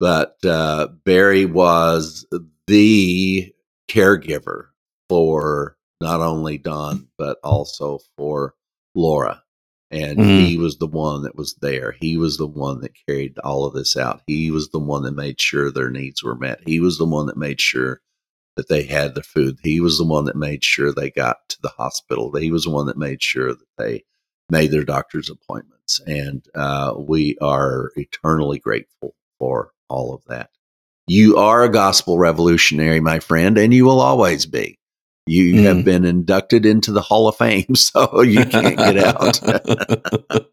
[0.00, 2.26] but uh, Barry was
[2.66, 3.52] the
[3.90, 4.66] caregiver
[5.08, 8.54] for not only Don but also for
[8.94, 9.42] Laura,
[9.92, 10.36] And Mhm.
[10.36, 11.96] he was the one that was there.
[12.00, 14.22] He was the one that carried all of this out.
[14.28, 16.60] He was the one that made sure their needs were met.
[16.66, 18.00] He was the one that made sure
[18.56, 19.58] that they had the food.
[19.64, 22.32] He was the one that made sure they got to the hospital.
[22.36, 24.04] He was the one that made sure that they
[24.50, 26.00] made their doctor's appointments.
[26.06, 30.50] And uh, we are eternally grateful for all of that.
[31.12, 34.78] You are a gospel revolutionary, my friend, and you will always be.
[35.26, 35.62] You Mm.
[35.64, 39.40] have been inducted into the Hall of Fame, so you can't get out.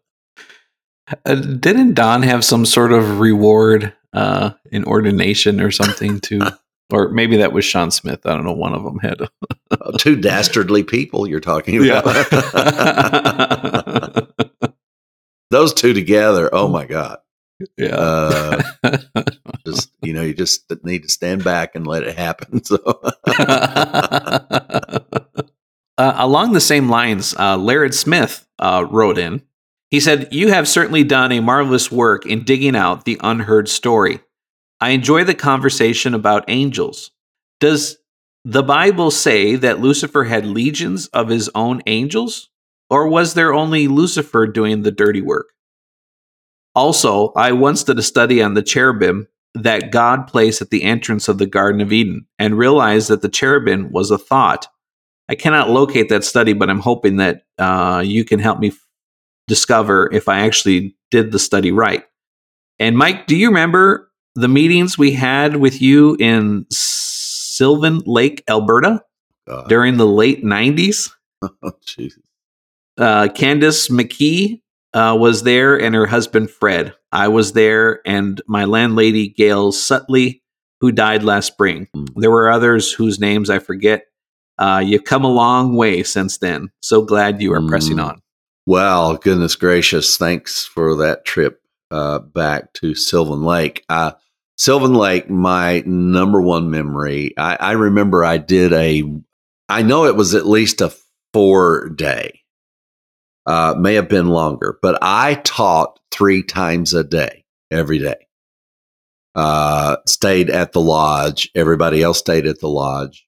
[1.24, 6.40] Uh, didn't Don have some sort of reward uh, in ordination or something too?
[6.92, 8.26] or maybe that was Sean Smith.
[8.26, 8.52] I don't know.
[8.52, 9.22] One of them had.
[9.22, 9.30] A,
[9.98, 12.04] Two dastardly people you're talking about.
[15.50, 17.16] Those two together, oh my God.
[17.76, 17.94] Yeah.
[17.94, 18.62] Uh,
[19.66, 22.62] just you know, you just need to stand back and let it happen.
[22.64, 22.76] So
[25.98, 29.42] uh, along the same lines, uh, Laird Smith uh, wrote in.
[29.90, 34.20] He said, You have certainly done a marvelous work in digging out the unheard story.
[34.80, 37.10] I enjoy the conversation about angels.
[37.58, 37.98] Does
[38.44, 42.50] the Bible say that Lucifer had legions of his own angels?
[42.90, 45.48] Or was there only Lucifer doing the dirty work?
[46.78, 51.26] Also, I once did a study on the cherubim that God placed at the entrance
[51.26, 54.68] of the Garden of Eden and realized that the cherubim was a thought.
[55.28, 58.78] I cannot locate that study, but I'm hoping that uh, you can help me f-
[59.48, 62.04] discover if I actually did the study right.
[62.78, 69.02] And Mike, do you remember the meetings we had with you in Sylvan Lake, Alberta
[69.48, 69.68] God.
[69.68, 71.10] during the late 90s?
[71.62, 72.22] Oh, Jesus.
[72.98, 74.60] uh, Candace McKee
[74.98, 76.94] uh, was there and her husband Fred.
[77.12, 80.40] I was there and my landlady Gail Sutley,
[80.80, 81.86] who died last spring.
[81.96, 82.08] Mm.
[82.16, 84.04] There were others whose names I forget.
[84.58, 86.70] Uh, you've come a long way since then.
[86.82, 88.04] So glad you are pressing Mm.
[88.08, 88.22] on.
[88.66, 90.16] Well, goodness gracious.
[90.18, 93.84] Thanks for that trip uh, back to Sylvan Lake.
[93.88, 94.12] Uh,
[94.56, 97.32] Sylvan Lake, my number one memory.
[97.38, 99.04] I, I remember I did a,
[99.68, 100.92] I know it was at least a
[101.32, 102.37] four day,
[103.48, 108.26] uh, may have been longer, but I taught three times a day, every day.
[109.34, 111.50] Uh, stayed at the lodge.
[111.54, 113.26] Everybody else stayed at the lodge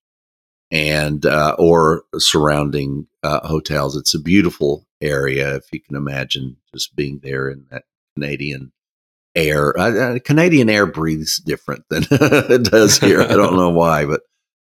[0.71, 3.97] and uh, or surrounding uh, hotels.
[3.97, 8.73] It's a beautiful area, if you can imagine just being there in that Canadian
[9.35, 9.79] air.
[9.79, 13.23] Uh, uh, Canadian air breathes different than it does here.
[13.23, 14.21] I don't know why, but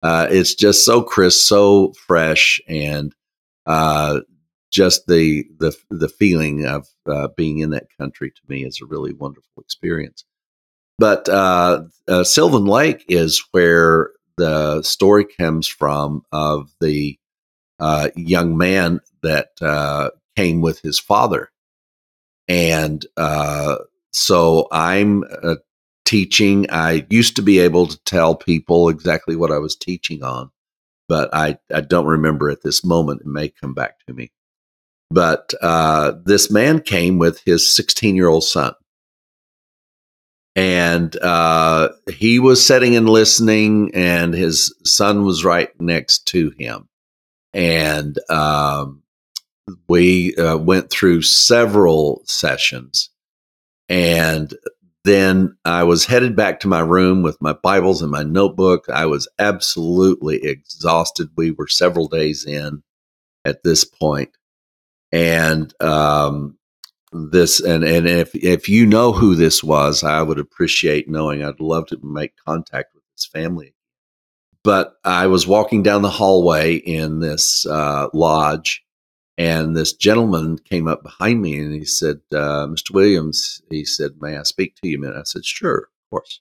[0.03, 3.15] uh, it's just so crisp, so fresh, and
[3.67, 4.21] uh,
[4.73, 8.87] just the the the feeling of uh, being in that country to me is a
[8.87, 10.25] really wonderful experience.
[10.99, 17.19] But uh, uh, Sylvan Lake is where the story comes from of the
[17.79, 21.51] uh, young man that uh, came with his father.
[22.49, 23.77] And uh,
[24.13, 25.25] so I'm
[26.05, 26.67] teaching.
[26.71, 30.51] I used to be able to tell people exactly what I was teaching on,
[31.09, 33.23] but I, I don't remember at this moment.
[33.23, 34.31] It may come back to me.
[35.13, 38.75] But uh, this man came with his 16 year old son
[40.55, 46.89] and uh, he was sitting and listening, and his son was right next to him,
[47.55, 49.03] and um,
[49.89, 53.09] we uh, went through several sessions,
[53.89, 54.55] and
[55.05, 58.89] then I was headed back to my room with my Bibles and my notebook.
[58.91, 61.31] I was absolutely exhausted.
[61.35, 62.83] We were several days in
[63.45, 64.37] at this point,
[65.13, 66.57] and um,
[67.13, 71.45] this and and if if you know who this was, I would appreciate knowing.
[71.45, 73.75] I'd love to make contact with his family.
[74.65, 78.85] But I was walking down the hallway in this uh, lodge,
[79.37, 82.93] and this gentleman came up behind me and he said, uh, "Mr.
[82.93, 86.41] Williams," he said, "May I speak to you a minute?" I said, "Sure, of course."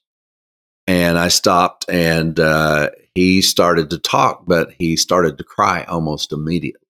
[0.86, 6.32] And I stopped, and uh, he started to talk, but he started to cry almost
[6.32, 6.80] immediately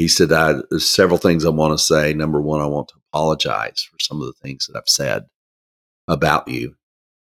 [0.00, 2.14] he said, I, There's several things I want to say.
[2.14, 5.26] Number one, I want to apologize for some of the things that I've said
[6.08, 6.74] about you.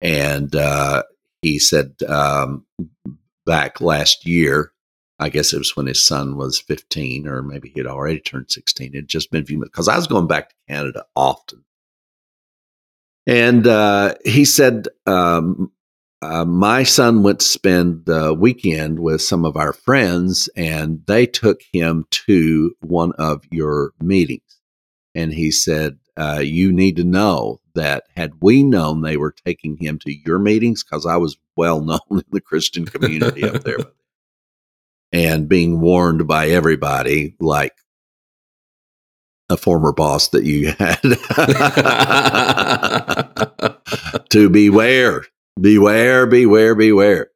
[0.01, 1.03] And uh,
[1.41, 2.65] he said, um,
[3.45, 4.71] back last year,
[5.19, 8.51] I guess it was when his son was 15, or maybe he had already turned
[8.51, 8.89] 16.
[8.93, 11.63] It had just been a few months because I was going back to Canada often.
[13.25, 15.71] And uh, he said, um,
[16.21, 21.27] uh, my son went to spend the weekend with some of our friends, and they
[21.27, 24.59] took him to one of your meetings.
[25.13, 29.77] And he said, uh, You need to know that had we known they were taking
[29.77, 33.77] him to your meetings, because I was well known in the Christian community up there,
[35.11, 37.73] and being warned by everybody, like
[39.49, 40.99] a former boss that you had.
[44.29, 45.23] To beware,
[45.59, 47.29] beware, beware, beware.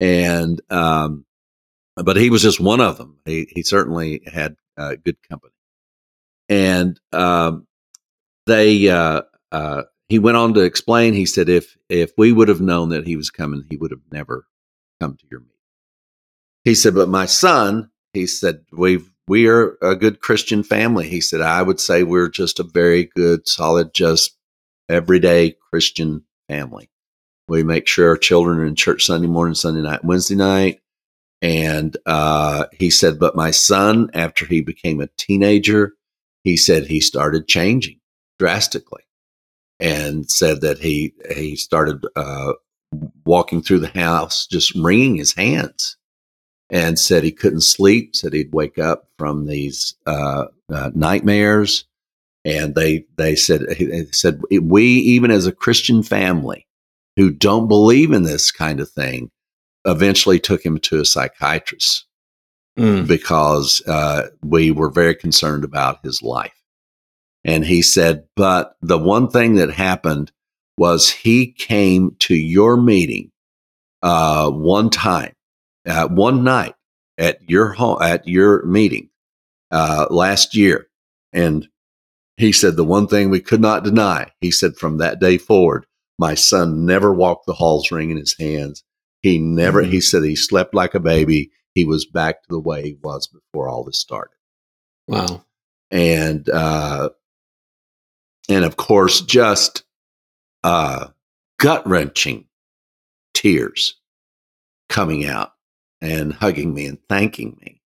[0.00, 1.24] And, um,
[1.96, 3.18] but he was just one of them.
[3.24, 5.52] He, he certainly had uh, good company.
[6.48, 7.66] And, um,
[8.46, 12.60] they, uh, uh, he went on to explain, he said, if, if we would have
[12.60, 14.46] known that he was coming, he would have never
[15.00, 15.52] come to your meeting.
[16.64, 21.08] He said, but my son, he said, we've, we are a good Christian family.
[21.08, 24.36] He said, I would say we're just a very good, solid, just
[24.88, 26.88] everyday Christian family.
[27.48, 30.80] We make sure our children are in church Sunday morning, Sunday night, Wednesday night.
[31.42, 35.92] And uh, he said, but my son, after he became a teenager,
[36.44, 38.00] he said he started changing
[38.38, 39.02] drastically
[39.80, 42.52] and said that he he started uh,
[43.24, 45.96] walking through the house just wringing his hands
[46.70, 51.84] and said he couldn't sleep said he'd wake up from these uh, uh, nightmares
[52.44, 56.66] and they they said they said we even as a christian family
[57.16, 59.30] who don't believe in this kind of thing
[59.84, 62.06] eventually took him to a psychiatrist
[62.78, 63.06] mm.
[63.06, 66.52] because uh, we were very concerned about his life
[67.46, 70.32] and he said, but the one thing that happened
[70.76, 73.30] was he came to your meeting
[74.02, 75.32] uh, one time,
[75.86, 76.74] uh, one night
[77.16, 79.10] at your home, at your meeting
[79.70, 80.88] uh, last year.
[81.32, 81.68] And
[82.36, 85.86] he said, the one thing we could not deny, he said, from that day forward,
[86.18, 88.84] my son never walked the halls wringing his hands.
[89.22, 91.50] He never, he said, he slept like a baby.
[91.74, 94.36] He was back to the way he was before all this started.
[95.08, 95.44] Wow.
[95.90, 97.10] And uh,
[98.48, 99.84] and of course, just
[100.64, 101.08] uh,
[101.58, 102.46] gut wrenching
[103.34, 103.96] tears
[104.88, 105.52] coming out
[106.00, 107.82] and hugging me and thanking me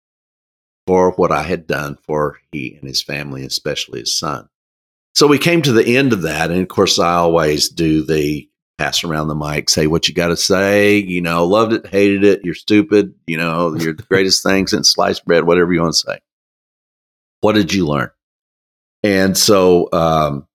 [0.86, 4.49] for what I had done for he and his family, especially his son.
[5.14, 6.50] So we came to the end of that.
[6.50, 8.48] And of course, I always do the
[8.78, 10.96] pass around the mic, say what you got to say.
[10.96, 13.14] You know, loved it, hated it, you're stupid.
[13.26, 16.18] You know, you're the greatest thing since sliced bread, whatever you want to say.
[17.40, 18.10] What did you learn?
[19.02, 20.46] And so um,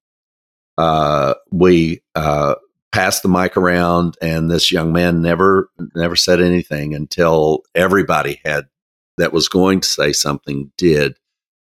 [0.78, 2.56] uh, we uh,
[2.91, 8.68] passed the mic around, and this young man never never said anything until everybody had
[9.18, 11.18] that was going to say something did,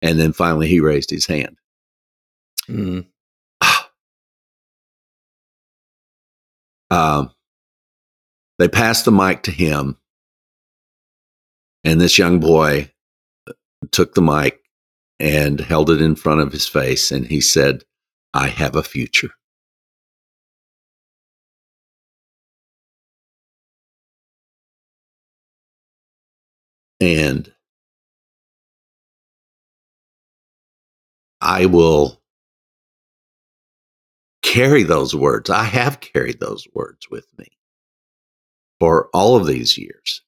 [0.02, 1.58] and then finally he raised his hand.
[2.68, 3.06] Mm.
[6.90, 7.30] um,
[8.58, 9.98] they passed the mic to him,
[11.82, 12.90] and this young boy
[13.90, 14.60] took the mic
[15.20, 17.84] and held it in front of his face, and he said,
[18.32, 19.30] I have a future.
[27.00, 27.52] And
[31.40, 32.23] I will
[34.44, 35.50] carry those words.
[35.50, 37.46] I have carried those words with me
[38.78, 40.22] for all of these years.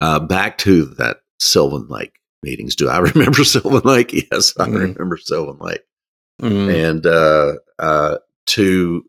[0.00, 2.12] Uh, back to that Sylvan Lake
[2.42, 2.76] meetings.
[2.76, 4.12] Do I remember Sylvan Lake?
[4.12, 4.78] Yes, I mm.
[4.78, 5.82] remember Sylvan Lake
[6.40, 6.88] mm.
[6.88, 9.04] and uh, uh, to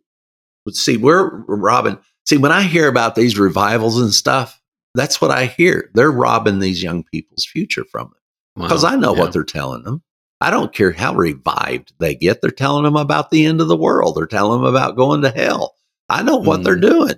[0.72, 2.00] see where Robin.
[2.26, 4.62] See, when I hear about these revivals and stuff,
[4.96, 5.92] that's what I hear.
[5.94, 8.12] They're robbing these young people's future from
[8.56, 8.90] them because wow.
[8.90, 9.20] I know yeah.
[9.20, 10.02] what they're telling them.
[10.40, 12.42] I don't care how revived they get.
[12.42, 14.16] They're telling them about the end of the world.
[14.16, 15.76] They're telling them about going to hell.
[16.10, 16.64] I know what mm.
[16.64, 17.16] they're doing.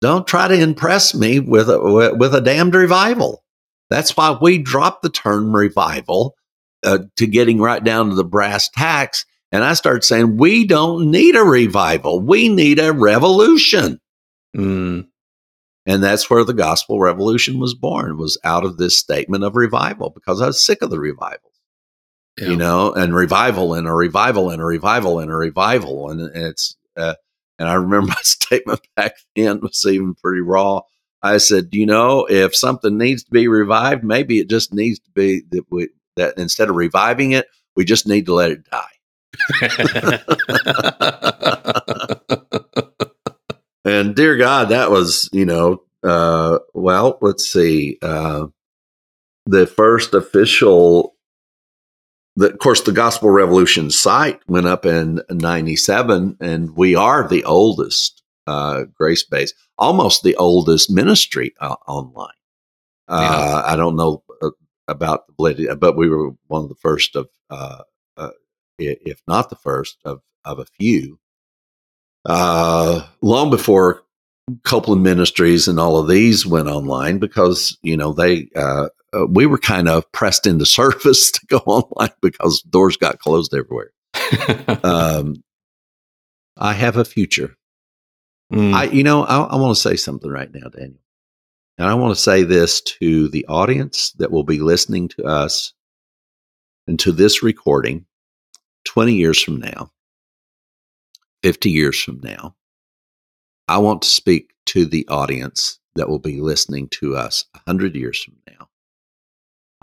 [0.00, 3.42] Don't try to impress me with a, with a damned revival.
[3.90, 6.34] That's why we dropped the term revival
[6.82, 9.24] uh, to getting right down to the brass tacks
[9.54, 12.18] and I started saying, we don't need a revival.
[12.18, 14.00] We need a revolution.
[14.56, 15.06] Mm.
[15.86, 20.10] And that's where the gospel revolution was born, was out of this statement of revival
[20.10, 21.53] because I was sick of the revivals.
[22.38, 22.48] Yeah.
[22.48, 26.10] You know, and revival and a revival and a revival and a revival.
[26.10, 27.14] And it's, uh,
[27.58, 30.80] and I remember my statement back then was even pretty raw.
[31.22, 35.10] I said, you know, if something needs to be revived, maybe it just needs to
[35.12, 38.90] be that we, that instead of reviving it, we just need to let it die.
[43.84, 48.46] and dear God, that was, you know, uh, well, let's see, uh,
[49.46, 51.13] the first official,
[52.36, 57.44] the, of course, the Gospel Revolution site went up in 97, and we are the
[57.44, 62.28] oldest uh, grace base, almost the oldest ministry uh, online.
[63.08, 63.72] Uh, yeah.
[63.72, 64.50] I don't know uh,
[64.88, 67.82] about the but we were one of the first of uh,
[68.78, 71.18] if not the first of, of a few.
[72.24, 74.02] Uh, long before
[74.64, 78.48] Copeland Ministries and all of these went online because, you know, they,
[79.14, 83.54] uh, we were kind of pressed into service to go online because doors got closed
[83.54, 83.90] everywhere.
[84.84, 85.42] Um,
[86.56, 87.56] I have a future.
[88.52, 88.74] Mm.
[88.74, 91.00] I, you know, I, I want to say something right now, Daniel.
[91.78, 95.72] And I want to say this to the audience that will be listening to us
[96.86, 98.06] and to this recording
[98.84, 99.90] 20 years from now,
[101.42, 102.54] 50 years from now.
[103.66, 108.22] I want to speak to the audience that will be listening to us 100 years
[108.22, 108.68] from now.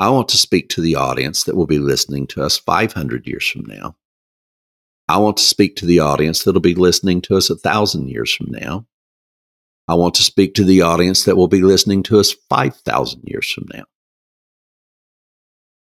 [0.01, 3.47] I want to speak to the audience that will be listening to us 500 years
[3.47, 3.95] from now.
[5.07, 8.33] I want to speak to the audience that'll be listening to us a thousand years
[8.33, 8.87] from now.
[9.87, 13.51] I want to speak to the audience that will be listening to us 5,000 years
[13.51, 13.83] from now.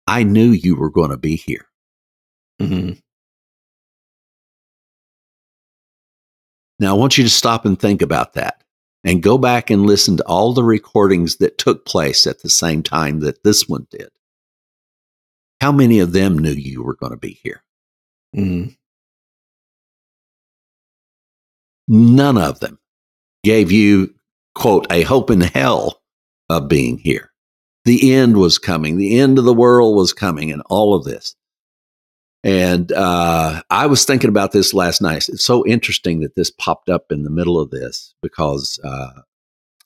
[0.08, 1.68] I knew you were going to be here.
[2.62, 3.02] Mhm.
[6.80, 8.64] Now, I want you to stop and think about that
[9.04, 12.84] and go back and listen to all the recordings that took place at the same
[12.84, 14.10] time that this one did.
[15.62, 17.64] How many of them knew you were going to be here?
[18.36, 18.76] Mhm.
[21.88, 22.80] None of them
[23.44, 24.14] gave you,
[24.56, 26.02] quote, a hope in hell
[26.50, 27.32] of being here.
[27.86, 31.37] The end was coming, the end of the world was coming, and all of this.
[32.44, 35.28] And uh, I was thinking about this last night.
[35.30, 39.22] It's so interesting that this popped up in the middle of this because uh,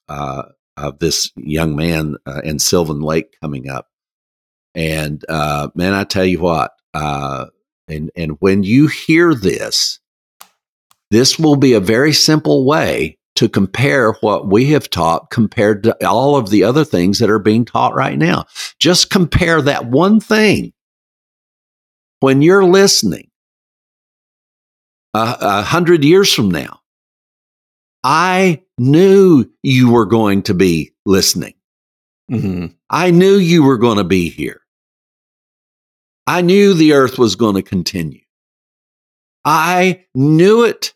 [0.09, 0.43] uh,
[0.77, 3.87] of this young man uh, in Sylvan Lake coming up.
[4.75, 7.47] And uh, man, I tell you what, uh,
[7.87, 9.99] and and when you hear this,
[11.09, 16.07] this will be a very simple way to compare what we have taught compared to
[16.07, 18.45] all of the other things that are being taught right now.
[18.79, 20.73] Just compare that one thing
[22.21, 23.29] when you're listening
[25.13, 26.77] a, a hundred years from now.
[28.03, 31.53] I knew you were going to be listening.
[32.31, 32.73] Mhm.
[32.89, 34.61] I knew you were going to be here.
[36.25, 38.21] I knew the earth was going to continue.
[39.45, 40.93] I knew it.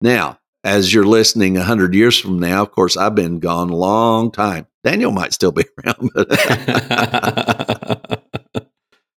[0.00, 3.76] Now, as you're listening a hundred years from now, of course, I've been gone a
[3.76, 4.66] long time.
[4.84, 6.10] Daniel might still be around,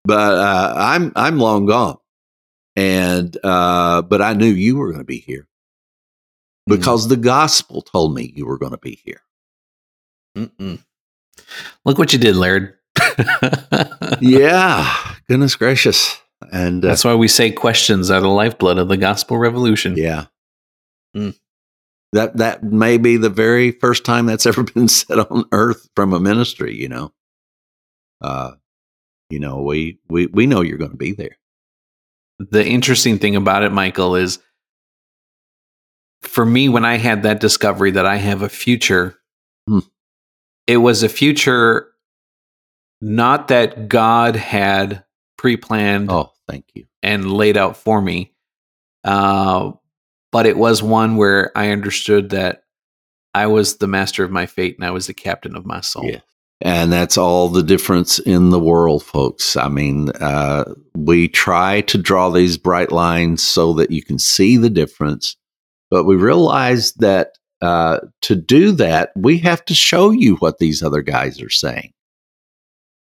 [0.10, 1.98] but, uh, I'm I'm long gone.
[2.76, 5.48] And uh, but I knew you were going to be here
[6.68, 9.22] because the gospel told me you were going to be here.
[10.38, 10.82] Mm-mm.
[11.84, 12.76] Look what you did, Laird.
[14.22, 16.22] yeah, goodness gracious.
[16.52, 19.96] And uh, That's why we say questions are the lifeblood of the gospel revolution.
[19.98, 20.26] Yeah.
[21.16, 21.38] Mm.
[22.14, 26.14] That that may be the very first time that's ever been said on earth from
[26.14, 27.12] a ministry, you know.
[28.22, 28.52] Uh
[29.30, 31.38] you know, we we we know you're going to be there.
[32.40, 34.40] The interesting thing about it, Michael, is
[36.22, 39.16] for me, when I had that discovery that I have a future,
[39.68, 39.80] Hmm.
[40.68, 41.88] it was a future
[43.02, 45.06] not that God had
[45.38, 46.86] pre planned Oh, thank you.
[47.02, 48.34] and laid out for me.
[49.06, 49.72] Uh,
[50.32, 52.64] but it was one where I understood that
[53.34, 56.04] I was the master of my fate and I was the captain of my soul.
[56.06, 56.20] Yeah.
[56.62, 59.56] And that's all the difference in the world, folks.
[59.56, 64.58] I mean, uh, we try to draw these bright lines so that you can see
[64.58, 65.38] the difference,
[65.90, 70.84] but we realize that uh, to do that, we have to show you what these
[70.84, 71.94] other guys are saying.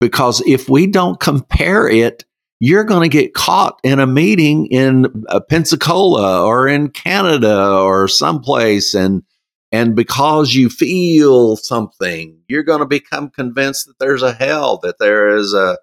[0.01, 2.25] Because if we don't compare it,
[2.61, 8.07] you're going to get caught in a meeting in uh, Pensacola or in Canada or
[8.07, 9.25] someplace and
[9.73, 14.99] and because you feel something, you're going to become convinced that there's a hell, that
[14.99, 15.79] there is a,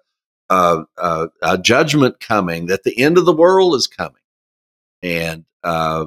[0.48, 4.14] a, a, a judgment coming, that the end of the world is coming.
[5.02, 6.06] And uh,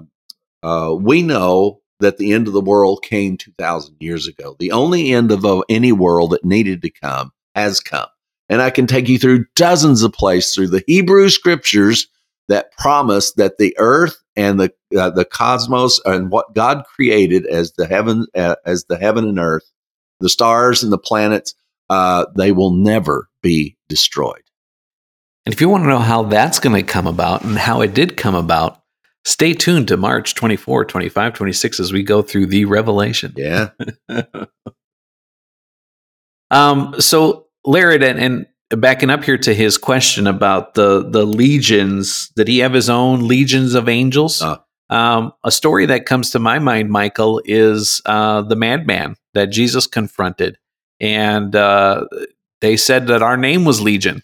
[0.63, 4.55] uh, we know that the end of the world came 2,000 years ago.
[4.59, 8.07] The only end of uh, any world that needed to come has come.
[8.47, 12.07] And I can take you through dozens of places through the Hebrew scriptures
[12.47, 17.73] that promise that the earth and the uh, the cosmos and what God created as
[17.73, 19.69] the heaven uh, as the heaven and earth,
[20.19, 21.53] the stars and the planets,
[21.89, 24.43] uh, they will never be destroyed.
[25.45, 27.93] And if you want to know how that's going to come about and how it
[27.93, 28.81] did come about,
[29.25, 33.33] stay tuned to March 24, 25, 26 as we go through the revelation.
[33.35, 33.71] Yeah,
[36.53, 38.45] Um, so Laird, and, and
[38.77, 43.27] backing up here to his question about the the legions, did he have his own
[43.27, 44.41] legions of angels?
[44.41, 44.57] Uh.
[44.89, 49.87] um, a story that comes to my mind, Michael, is uh, the madman that Jesus
[49.87, 50.57] confronted,
[50.99, 52.05] and uh,
[52.61, 54.21] they said that our name was Legion.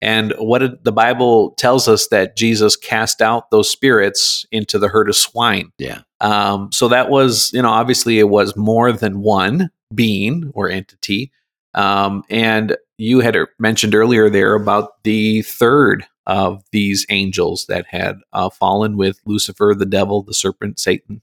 [0.00, 5.08] And what the Bible tells us that Jesus cast out those spirits into the herd
[5.08, 5.70] of swine.
[5.78, 6.00] Yeah.
[6.20, 11.30] Um, so that was, you know, obviously it was more than one being or entity,
[11.74, 18.20] Um, and you had mentioned earlier there about the third of these angels that had
[18.32, 21.20] uh, fallen with Lucifer, the devil, the serpent, Satan.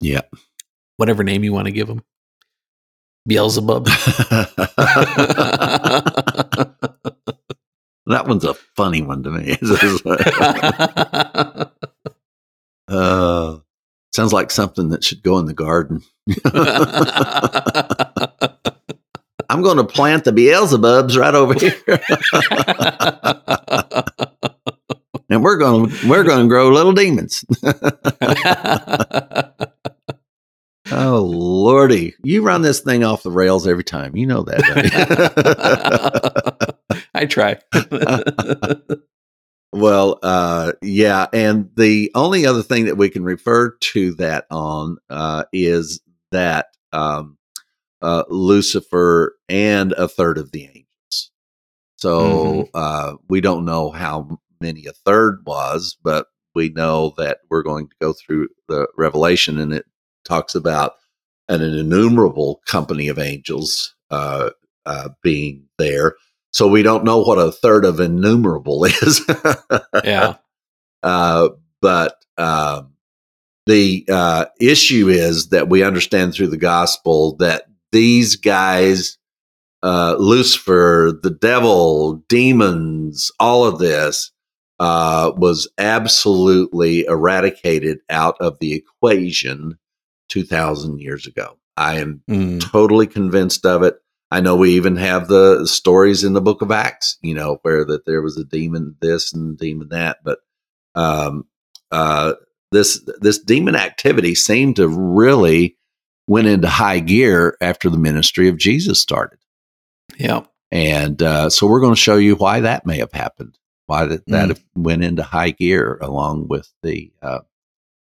[0.00, 0.22] Yeah.
[0.96, 2.02] Whatever name you want to give him.
[3.26, 3.84] Beelzebub.
[3.84, 4.48] that
[8.26, 9.58] one's a funny one to me.
[12.88, 13.58] uh,
[14.14, 16.00] sounds like something that should go in the garden.
[19.62, 21.76] I'm going to plant the Beelzebubs right over here.
[25.30, 27.44] and we're going to we're going to grow little demons.
[30.90, 34.16] oh lordy, you run this thing off the rails every time.
[34.16, 34.64] You know that.
[37.14, 37.60] I try.
[39.72, 44.96] well, uh, yeah, and the only other thing that we can refer to that on
[45.08, 46.00] uh, is
[46.32, 47.38] that um,
[48.02, 51.30] uh, Lucifer and a third of the angels.
[51.96, 52.62] So mm-hmm.
[52.74, 57.88] uh, we don't know how many a third was, but we know that we're going
[57.88, 59.86] to go through the Revelation, and it
[60.24, 60.94] talks about
[61.48, 64.50] an, an innumerable company of angels uh,
[64.84, 66.16] uh, being there.
[66.52, 69.24] So we don't know what a third of innumerable is.
[70.04, 70.36] yeah.
[71.02, 71.48] Uh,
[71.80, 72.92] but um,
[73.66, 79.18] the uh, issue is that we understand through the gospel that these guys,
[79.82, 84.32] uh, Lucifer, the devil, demons, all of this
[84.80, 89.78] uh, was absolutely eradicated out of the equation
[90.30, 91.56] 2,000 years ago.
[91.76, 92.60] I am mm.
[92.60, 93.96] totally convinced of it.
[94.30, 97.84] I know we even have the stories in the book of Acts, you know, where
[97.84, 100.38] that there was a demon this and demon that, but
[100.94, 101.46] um,
[101.90, 102.34] uh,
[102.70, 105.76] this this demon activity seemed to really
[106.26, 109.38] went into high gear after the ministry of Jesus started.
[110.16, 110.42] Yeah.
[110.70, 114.26] And uh, so we're going to show you why that may have happened, why that,
[114.26, 114.62] that mm.
[114.74, 117.40] went into high gear along with the uh,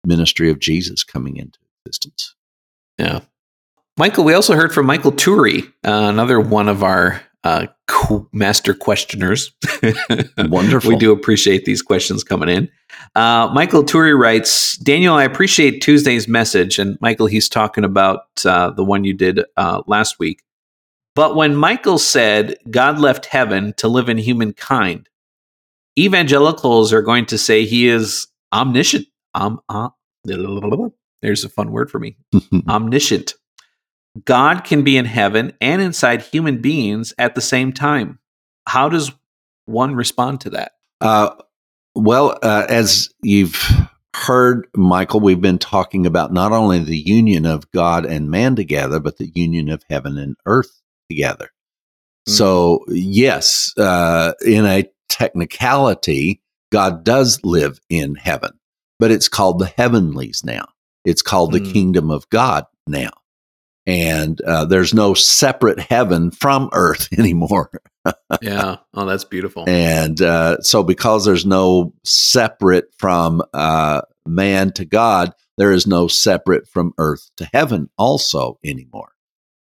[0.06, 2.36] ministry of Jesus coming into existence.
[2.98, 3.22] Yeah.
[3.98, 7.68] Michael, we also heard from Michael Turi, uh, another one of our uh,
[8.32, 9.52] master questioners.
[10.38, 10.90] Wonderful.
[10.90, 12.70] we do appreciate these questions coming in.
[13.16, 16.78] Uh, Michael Turi writes Daniel, I appreciate Tuesday's message.
[16.80, 20.44] And Michael, he's talking about uh, the one you did uh, last week.
[21.16, 25.10] But when Michael said God left heaven to live in humankind,
[26.00, 29.08] evangelicals are going to say he is omniscient.
[29.34, 29.90] Um, uh,
[31.22, 32.16] there's a fun word for me
[32.70, 33.34] omniscient.
[34.26, 38.20] God can be in heaven and inside human beings at the same time.
[38.68, 39.12] How does
[39.66, 40.74] one respond to that?
[41.00, 41.32] Uh,
[41.96, 43.70] well, uh, as you've
[44.16, 49.00] heard, Michael, we've been talking about not only the union of God and man together,
[49.00, 51.46] but the union of heaven and earth together.
[51.46, 52.34] Mm-hmm.
[52.34, 56.42] So, yes, uh, in a technicality,
[56.72, 58.52] God does live in heaven,
[59.00, 60.66] but it's called the heavenlies now.
[61.06, 61.64] It's called mm-hmm.
[61.64, 61.74] the mm.
[61.74, 63.12] kingdom of God now
[63.86, 67.70] and uh, there's no separate heaven from earth anymore.
[68.42, 68.78] yeah.
[68.94, 69.66] Oh, that's beautiful.
[69.68, 76.08] And uh, so, because there's no separate from uh, man to God, there is no
[76.08, 79.14] separate from earth to heaven also anymore.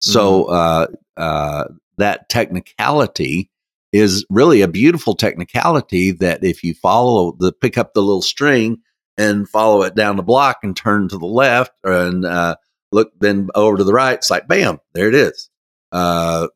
[0.00, 0.54] So, mm-hmm.
[0.54, 0.86] Uh,
[1.20, 1.64] uh,
[1.96, 3.50] that technicality
[3.92, 8.78] is really a beautiful technicality that if you follow the pick up the little string
[9.16, 12.56] and follow it down the block and turn to the left and uh,
[12.94, 15.50] look then over to the right, it's like bam, there it is.
[15.92, 16.48] Uh,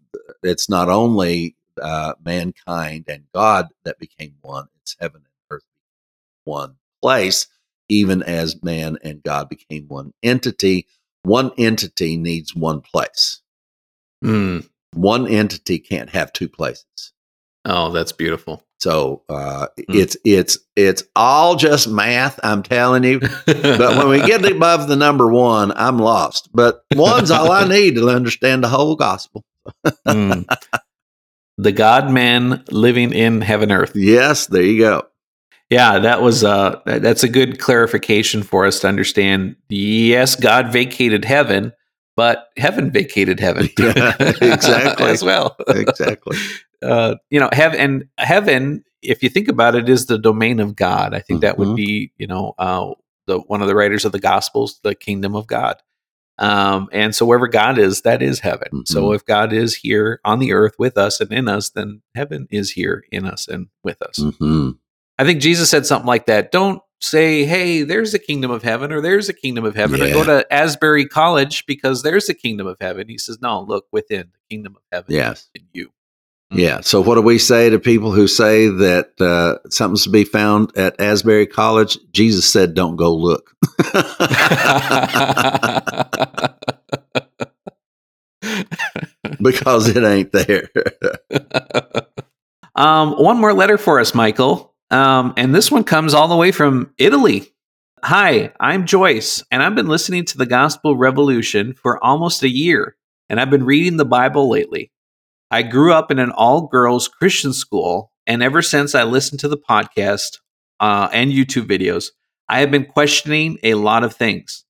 [0.43, 5.67] it's not only uh, mankind and God that became one; it's heaven and earth
[6.45, 7.47] one place.
[7.91, 10.87] Even as man and God became one entity,
[11.23, 13.41] one entity needs one place.
[14.23, 14.69] Mm.
[14.93, 17.13] One entity can't have two places.
[17.65, 18.63] Oh, that's beautiful.
[18.79, 19.95] So uh, mm.
[19.95, 22.39] it's it's it's all just math.
[22.43, 23.21] I'm telling you.
[23.47, 26.49] but when we get above the number one, I'm lost.
[26.53, 29.45] But one's all I need to understand the whole gospel.
[30.07, 30.47] mm.
[31.59, 33.93] The God Man living in heaven earth.
[33.97, 35.09] Yes, there you go.
[35.71, 39.57] Yeah, that was uh that's a good clarification for us to understand.
[39.69, 41.73] Yes, God vacated heaven,
[42.19, 43.69] but heaven vacated heaven.
[43.79, 45.07] yeah, exactly.
[45.07, 45.55] as well.
[45.69, 46.37] exactly
[46.83, 50.75] uh, you know, heaven and heaven, if you think about it, is the domain of
[50.75, 51.15] God.
[51.15, 51.41] I think mm-hmm.
[51.43, 51.75] that would mm-hmm.
[51.77, 52.91] be, you know, uh,
[53.29, 55.77] the one of the writers of the Gospels, the kingdom of God.
[56.41, 58.67] Um, and so wherever God is, that is heaven.
[58.67, 58.93] Mm-hmm.
[58.93, 62.49] So if God is here on the earth with us and in us, then heaven
[62.51, 64.19] is here in us and with us.
[64.19, 64.71] Mm-hmm.
[65.21, 66.51] I think Jesus said something like that.
[66.51, 70.13] Don't say, "Hey, there's a kingdom of heaven," or "There's a kingdom of heaven," or
[70.13, 73.09] go to Asbury College because there's a kingdom of heaven.
[73.09, 75.49] He says, "No, look within the kingdom of heaven Yes.
[75.55, 75.91] in you."
[76.51, 76.81] Yeah.
[76.81, 80.77] So, what do we say to people who say that uh, something's to be found
[80.77, 81.99] at Asbury College?
[82.13, 83.55] Jesus said, "Don't go look,"
[89.43, 90.69] because it ain't there.
[92.75, 94.75] um, one more letter for us, Michael.
[94.91, 97.53] Um, and this one comes all the way from Italy.
[98.03, 102.97] Hi, I'm Joyce, and I've been listening to the Gospel Revolution for almost a year,
[103.29, 104.93] and I've been reading the Bible lately.
[105.51, 109.49] I grew up in an all girls Christian school, and ever since I listened to
[109.49, 110.39] the podcast
[110.81, 112.11] uh, and YouTube videos,
[112.49, 114.65] I have been questioning a lot of things.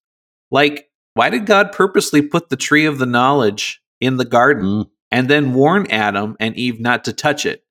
[0.51, 4.85] Like, why did God purposely put the tree of the knowledge in the garden?
[4.85, 4.91] Mm.
[5.11, 7.65] and then warn Adam and Eve not to touch it.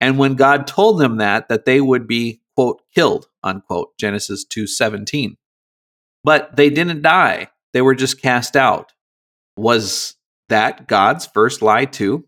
[0.00, 5.36] And when God told them that that they would be quote killed unquote Genesis 2:17.
[6.24, 7.48] But they didn't die.
[7.72, 8.92] They were just cast out.
[9.56, 10.16] Was
[10.48, 12.26] that God's first lie too?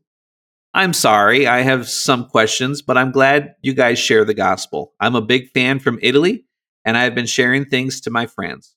[0.75, 4.93] I'm sorry, I have some questions, but I'm glad you guys share the gospel.
[5.01, 6.45] I'm a big fan from Italy
[6.85, 8.77] and I've been sharing things to my friends.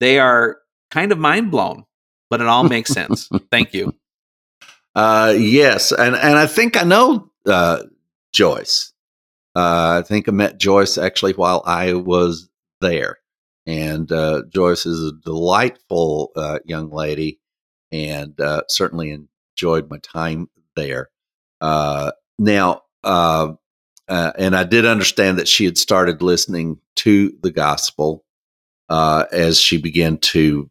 [0.00, 0.58] They are
[0.90, 1.84] kind of mind blown,
[2.28, 3.28] but it all makes sense.
[3.50, 3.94] Thank you.
[4.94, 7.84] Uh, yes, and and I think I know uh,
[8.32, 8.92] Joyce.
[9.56, 12.48] Uh, I think I met Joyce actually while I was
[12.80, 13.18] there,
[13.66, 17.40] and uh, Joyce is a delightful uh, young lady,
[17.90, 21.10] and uh, certainly enjoyed my time there.
[21.60, 23.54] Uh, now, uh,
[24.08, 28.24] and I did understand that she had started listening to the gospel
[28.88, 30.70] as she began to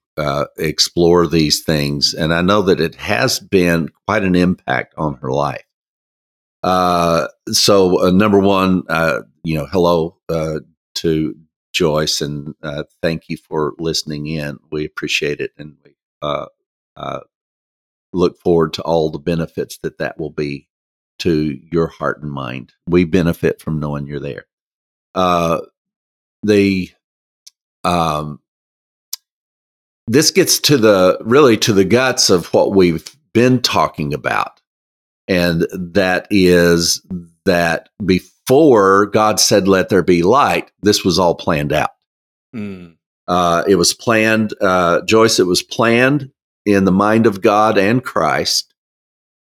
[0.58, 2.14] explore these things.
[2.14, 5.64] And I know that it has been quite an impact on her life.
[6.64, 10.60] Uh, so, uh, number one, uh, you know, hello uh,
[10.96, 11.36] to
[11.74, 14.60] Joyce, and uh, thank you for listening in.
[14.72, 16.48] We appreciate it, and we uh,
[16.98, 17.22] uh,
[18.12, 20.68] look forward to all the benefits that that will be
[21.20, 22.74] to your heart and mind.
[22.88, 24.46] We benefit from knowing you're there.
[25.16, 25.62] Uh,
[26.44, 26.90] the
[27.84, 28.40] um,
[30.08, 34.59] this gets to the really to the guts of what we've been talking about
[35.30, 37.06] and that is
[37.46, 41.92] that before god said let there be light this was all planned out
[42.54, 42.96] Mm.
[43.28, 46.32] uh, it was planned uh, joyce it was planned
[46.66, 48.74] in the mind of god and christ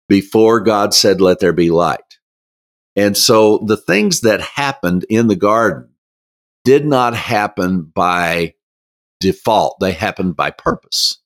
[0.07, 2.19] before god said let there be light
[2.95, 5.89] and so the things that happened in the garden
[6.65, 8.53] did not happen by
[9.19, 11.19] default, they happened by purpose.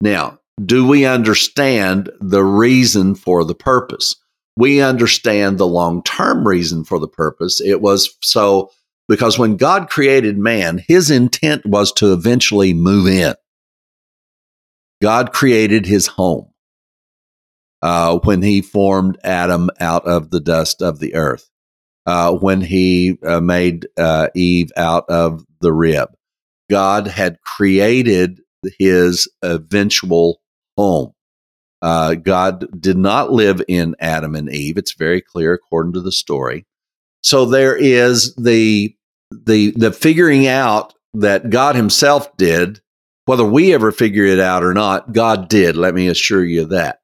[0.00, 4.14] Now, do we understand the reason for the purpose?
[4.56, 7.60] We understand the long term reason for the purpose.
[7.60, 8.70] It was so
[9.08, 13.34] because when God created man, his intent was to eventually move in.
[15.02, 16.50] God created his home
[17.82, 21.50] uh, when he formed Adam out of the dust of the earth,
[22.06, 26.10] uh, when he uh, made uh, Eve out of the rib.
[26.70, 28.40] God had created
[28.78, 30.40] his eventual
[30.76, 31.12] home.
[31.82, 34.78] Uh, God did not live in Adam and Eve.
[34.78, 36.66] It's very clear according to the story.
[37.22, 38.94] So there is the
[39.30, 42.80] the the figuring out that God Himself did,
[43.26, 45.12] whether we ever figure it out or not.
[45.12, 45.76] God did.
[45.76, 47.00] Let me assure you that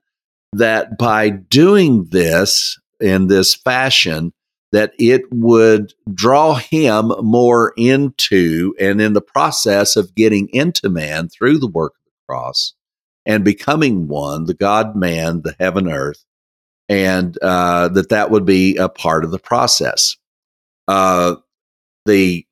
[0.53, 4.33] that by doing this in this fashion,
[4.73, 11.29] that it would draw him more into and in the process of getting into man
[11.29, 12.75] through the work of the cross
[13.27, 16.25] and becoming one, the God man, the heaven earth,
[16.89, 20.17] and uh, that that would be a part of the process.
[20.89, 21.37] Uh,
[22.07, 22.47] the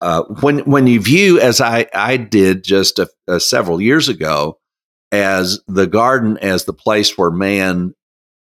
[0.00, 4.58] uh, when when you view as I I did just a, a several years ago
[5.12, 7.94] as the garden as the place where man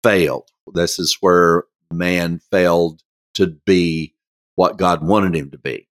[0.02, 0.48] failed.
[0.72, 3.02] This is where man failed
[3.34, 4.14] to be
[4.54, 5.88] what God wanted him to be.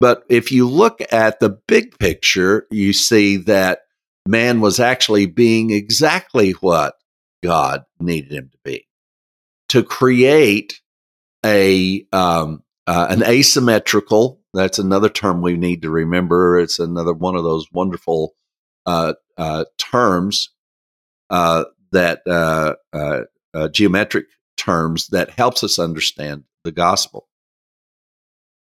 [0.00, 3.80] But if you look at the big picture, you see that
[4.26, 6.94] man was actually being exactly what
[7.42, 8.86] God needed him to be
[9.68, 10.80] to create
[11.44, 14.40] a um, uh, an asymmetrical.
[14.54, 16.58] That's another term we need to remember.
[16.58, 18.34] It's another one of those wonderful
[18.86, 20.50] uh, uh, terms
[21.30, 27.28] uh, that uh, uh, geometric terms that helps us understand the gospel.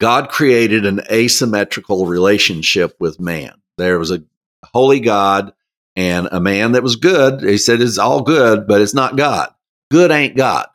[0.01, 3.55] God created an asymmetrical relationship with man.
[3.79, 4.25] There was a
[4.65, 5.53] holy God
[5.97, 7.43] and a man that was good.
[7.43, 9.51] He said it's all good, but it's not God.
[9.91, 10.69] Good ain't God,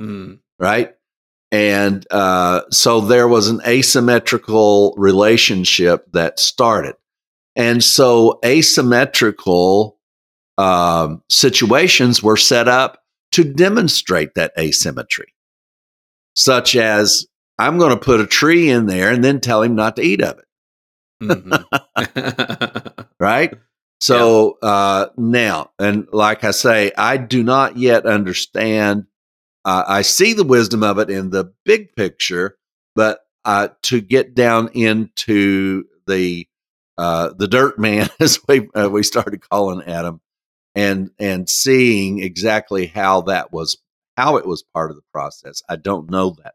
[0.00, 0.38] Mm.
[0.58, 0.94] right?
[1.52, 6.96] And uh, so there was an asymmetrical relationship that started.
[7.54, 9.98] And so asymmetrical
[10.58, 13.02] um, situations were set up
[13.32, 15.34] to demonstrate that asymmetry,
[16.34, 17.26] such as
[17.58, 20.22] I'm going to put a tree in there and then tell him not to eat
[20.22, 20.44] of it.
[21.22, 23.02] Mm-hmm.
[23.20, 23.54] right?
[24.00, 29.06] So uh, now, and like I say, I do not yet understand.
[29.64, 32.56] Uh, I see the wisdom of it in the big picture,
[32.94, 36.46] but uh, to get down into the
[36.98, 40.20] uh, the dirt man, as we uh, we started calling Adam,
[40.74, 43.78] and and seeing exactly how that was
[44.16, 46.54] how it was part of the process, I don't know that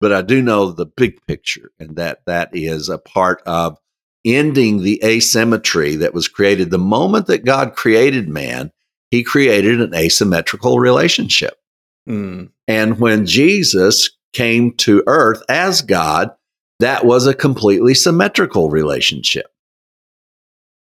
[0.00, 3.78] but I do know the big picture, and that that is a part of
[4.24, 8.70] ending the asymmetry that was created the moment that God created man.
[9.10, 11.54] He created an asymmetrical relationship.
[12.08, 12.50] Mm.
[12.68, 16.30] And when Jesus came to earth as God,
[16.78, 19.46] that was a completely symmetrical relationship.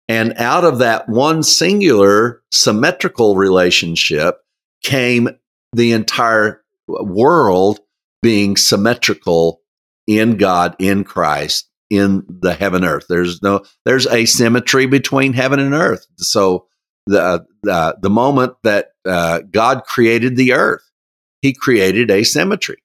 [0.07, 4.37] And out of that one singular symmetrical relationship
[4.83, 5.29] came
[5.73, 7.79] the entire world
[8.25, 9.61] being symmetrical
[10.07, 13.05] in God, in Christ, in the heaven earth.
[13.07, 16.07] There's no there's asymmetry between heaven and earth.
[16.17, 16.65] So
[17.05, 20.81] the the, the moment that uh, God created the earth,
[21.43, 22.81] He created asymmetry.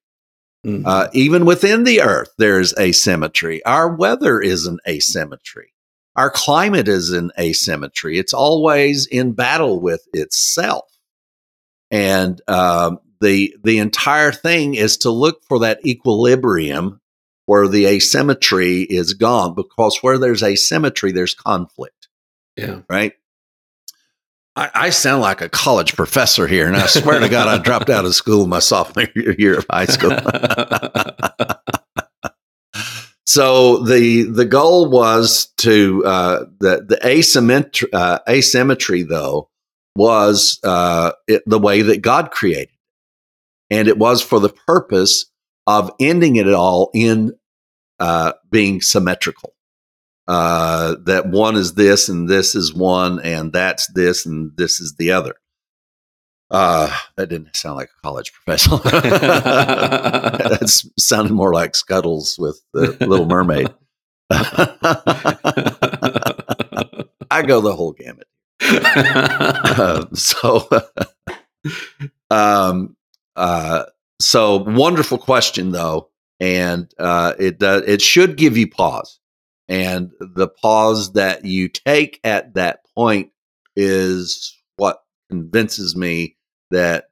[0.66, 0.82] Mhm.
[0.84, 3.64] Uh, even within the earth, there's asymmetry.
[3.64, 5.72] Our weather is an asymmetry.
[6.16, 8.18] Our climate is an asymmetry.
[8.18, 10.84] It's always in battle with itself.
[11.90, 17.00] And um, the the entire thing is to look for that equilibrium
[17.46, 22.08] where the asymmetry is gone, because where there's asymmetry, there's conflict,
[22.56, 22.82] yeah.
[22.88, 23.14] right?
[24.54, 27.90] I, I sound like a college professor here, and I swear to God, I dropped
[27.90, 30.10] out of school my sophomore year of high school.
[33.26, 39.48] so the the goal was to uh, the the asymmetry, uh, asymmetry though
[39.96, 42.74] was uh, it, the way that God created,
[43.70, 45.26] and it was for the purpose
[45.66, 47.32] of ending it all in
[47.98, 49.54] uh, being symmetrical.
[50.26, 54.94] Uh, that one is this and this is one, and that's this and this is
[54.96, 55.34] the other.
[56.50, 58.70] Uh, that didn't sound like a college professor.
[58.90, 63.68] that sounded more like Scuttles with the Little Mermaid.
[67.30, 68.26] I go the whole gamut.
[69.72, 70.68] Uh, so,
[72.30, 72.96] um,
[73.36, 73.84] uh,
[74.20, 79.20] so wonderful question though, and uh, it does it should give you pause,
[79.68, 83.30] and the pause that you take at that point
[83.76, 86.36] is what convinces me
[86.70, 87.10] that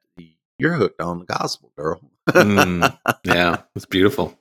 [0.57, 2.01] you're hooked on the gospel, girl.
[2.29, 4.37] Mm, yeah, it's beautiful.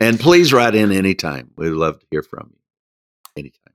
[0.00, 1.50] And please write in anytime.
[1.56, 2.58] We'd love to hear from you
[3.36, 3.72] anytime.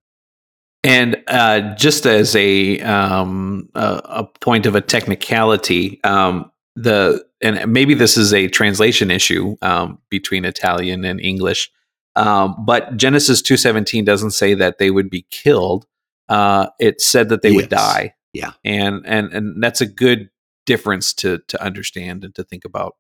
[0.83, 6.51] And uh, just as a um, a, a point of a technicality, um,
[6.81, 11.71] the and maybe this is a translation issue um, between Italian and English,
[12.15, 15.85] um, but Genesis two seventeen doesn't say that they would be killed.
[16.29, 18.13] Uh, it said that they would die.
[18.33, 18.51] Yeah.
[18.63, 20.29] and and and that's a good
[20.65, 22.95] difference to to understand and to think about.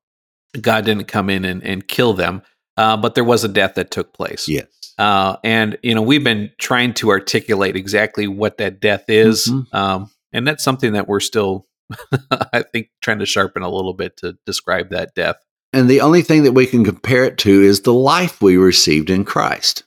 [0.59, 2.41] God didn't come in and, and kill them,
[2.75, 4.49] uh, but there was a death that took place.
[4.49, 4.65] Yes.
[4.97, 9.73] Uh, and you know we've been trying to articulate exactly what that death is, Mhm.
[9.73, 11.65] um, and that's something that we're still,
[12.31, 15.37] I think, trying to sharpen a little bit to describe that death.
[15.73, 19.09] And the only thing that we can compare it to is the life we received
[19.09, 19.83] in Christ.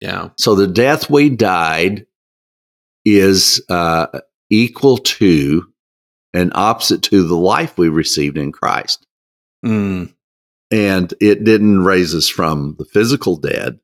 [0.00, 2.06] Yeah, So the death we died
[3.04, 4.06] is uh,
[4.50, 5.72] equal to
[6.34, 9.06] and opposite to the life we received in Christ.
[9.64, 10.12] mm,
[10.70, 13.80] And it didn't raise us from the physical dead.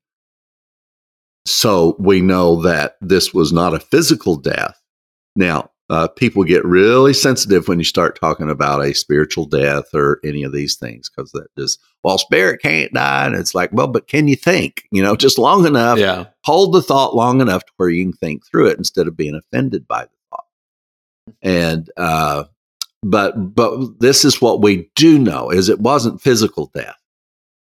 [1.46, 4.80] So we know that this was not a physical death.
[5.36, 10.18] Now, uh, people get really sensitive when you start talking about a spiritual death or
[10.24, 13.26] any of these things because that just, well, spirit can't die.
[13.26, 16.72] And it's like, well, but can you think, you know, just long enough yeah, hold
[16.72, 19.86] the thought long enough to where you can think through it instead of being offended
[19.86, 20.44] by the thought.
[21.42, 22.44] And uh,
[23.02, 26.96] but but this is what we do know is it wasn't physical death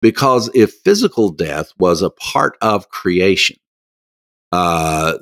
[0.02, 3.58] because if physical death was a part of creation,
[4.52, 5.18] uh,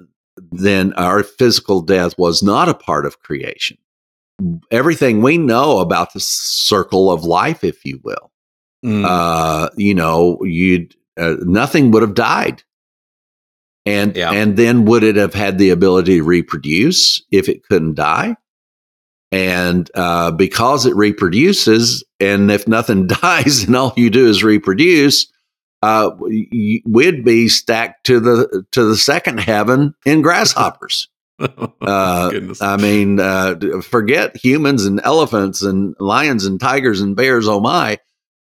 [0.52, 3.78] then our physical death was not a part of creation.
[4.72, 8.32] Everything we know about the circle of life, if you will,
[8.86, 12.64] mm, uh, you know, you'd uh, nothing would have died.
[13.86, 14.32] And Yeah.
[14.32, 18.36] and then would it have had the ability to reproduce if it couldn't die?
[19.32, 25.28] And uh, because it reproduces, and if nothing dies and all you do is reproduce,
[25.82, 31.08] uh, we'd be stacked to the to the second heaven in grasshoppers.
[31.40, 37.48] uh, I mean, uh, forget humans and elephants and lions and tigers and bears.
[37.48, 37.98] Oh my!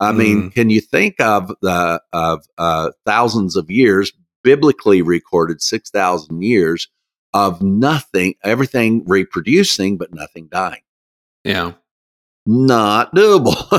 [0.01, 0.17] I mm.
[0.17, 4.13] mean, can you think of the of uh, thousands of years,
[4.43, 6.89] biblically recorded six thousand years
[7.33, 10.83] of nothing, everything reproducing but nothing dying?
[11.45, 11.75] Yeah,
[12.45, 13.71] not doable.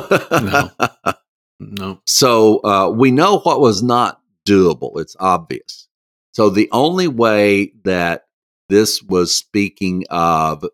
[1.05, 1.13] no.
[1.69, 2.01] no.
[2.05, 4.99] So uh, we know what was not doable.
[4.99, 5.87] It's obvious.
[6.33, 8.25] So the only way that
[8.69, 10.65] this was speaking of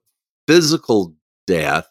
[0.48, 1.16] physical
[1.46, 1.90] death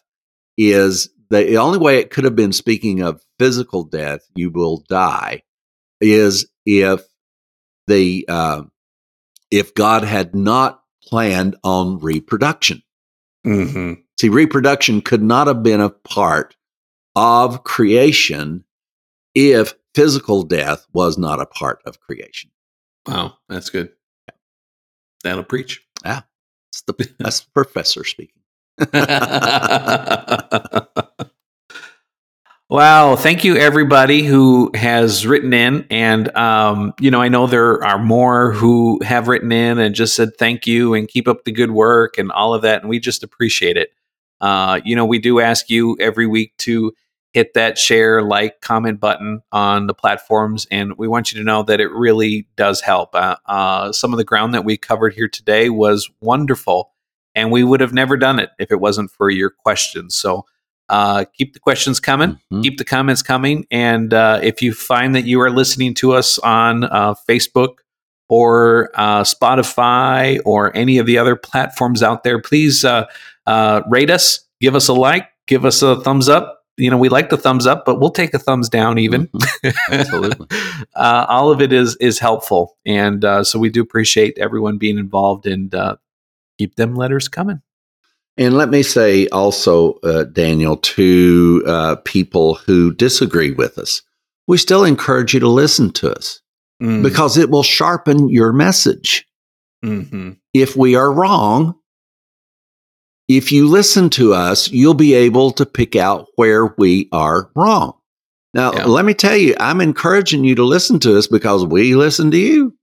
[0.57, 5.43] is the only way it could have been speaking of physical death, you will die,
[5.99, 7.01] is if
[7.87, 8.63] the uh,
[9.51, 12.81] if God had not planned on reproduction.
[13.45, 14.01] Mm-hmm.
[14.19, 16.55] See, reproduction could not have been a part
[17.15, 18.63] of creation
[19.37, 22.51] if physical death was not a part of creation.
[23.07, 23.91] Wow, that's good.
[25.23, 25.81] That'll preach.
[26.03, 26.21] Yeah,
[26.71, 28.41] that's the that's the professor speaking.
[32.69, 33.15] Wow.
[33.15, 35.87] Thank you, everybody who has written in.
[35.89, 40.15] And, um, you know, I know there are more who have written in and just
[40.15, 42.81] said thank you and keep up the good work and all of that.
[42.81, 43.91] And we just appreciate it.
[44.41, 46.91] Uh, you know, we do ask you every week to
[47.33, 50.65] hit that share, like, comment button on the platforms.
[50.71, 53.13] And we want you to know that it really does help.
[53.13, 56.91] Uh, uh, some of the ground that we covered here today was wonderful.
[57.35, 60.15] And we would have never done it if it wasn't for your questions.
[60.15, 60.45] So,
[60.89, 62.61] uh, keep the questions coming, mm-hmm.
[62.61, 63.65] keep the comments coming.
[63.69, 67.79] And uh, if you find that you are listening to us on uh, Facebook
[68.29, 73.05] or uh, Spotify or any of the other platforms out there, please uh,
[73.45, 76.56] uh, rate us, give us a like, give us a thumbs up.
[76.77, 79.27] You know, we like the thumbs up, but we'll take a thumbs down even.
[79.27, 79.69] Mm-hmm.
[79.93, 80.47] Absolutely.
[80.95, 85.75] all of it is is helpful, and so we do appreciate everyone being involved and
[86.57, 87.61] keep them letters coming.
[88.37, 94.03] And let me say also, uh, Daniel, to uh, people who disagree with us,
[94.47, 96.41] we still encourage you to listen to us
[96.81, 97.01] mm.
[97.01, 99.25] because it will sharpen your message.
[99.83, 100.33] Mm-hmm.
[100.53, 101.75] If we are wrong,
[103.27, 107.93] if you listen to us, you'll be able to pick out where we are wrong.
[108.53, 108.85] Now, yeah.
[108.85, 112.37] let me tell you, I'm encouraging you to listen to us because we listen to
[112.37, 112.73] you.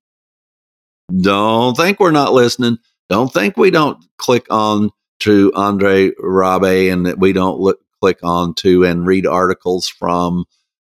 [1.21, 2.79] Don't think we're not listening.
[3.09, 4.91] Don't think we don't click on
[5.21, 10.45] to Andre Rabe and that we don't look, click on to and read articles from,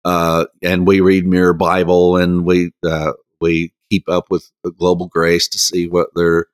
[0.06, 5.47] uh, and we read Mirror Bible and we uh, we keep up with Global Grace
[5.50, 6.47] to see what they're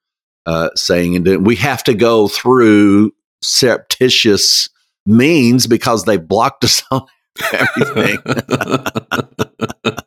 [0.46, 1.44] uh, saying and doing.
[1.44, 4.70] We have to go through surreptitious
[5.06, 7.06] means because they blocked us on
[7.54, 8.18] everything.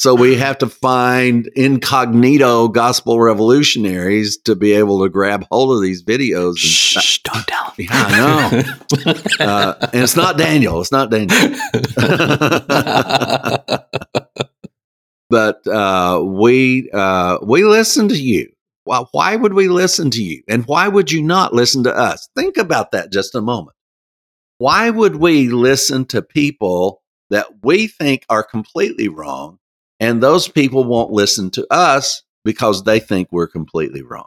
[0.00, 5.82] So we have to find incognito gospel revolutionaries to be able to grab hold of
[5.82, 6.56] these videos.
[6.56, 7.74] Shh, don't tell them.
[7.76, 9.14] Yeah, I know.
[9.44, 10.80] uh, and it's not Daniel.
[10.80, 11.36] It's not Daniel.
[15.28, 18.50] but uh, we uh, we listen to you.
[18.90, 20.42] Why, why would we listen to you?
[20.48, 22.28] And why would you not listen to us?
[22.34, 23.76] Think about that just a moment.
[24.58, 29.60] Why would we listen to people that we think are completely wrong
[30.00, 34.26] and those people won't listen to us because they think we're completely wrong.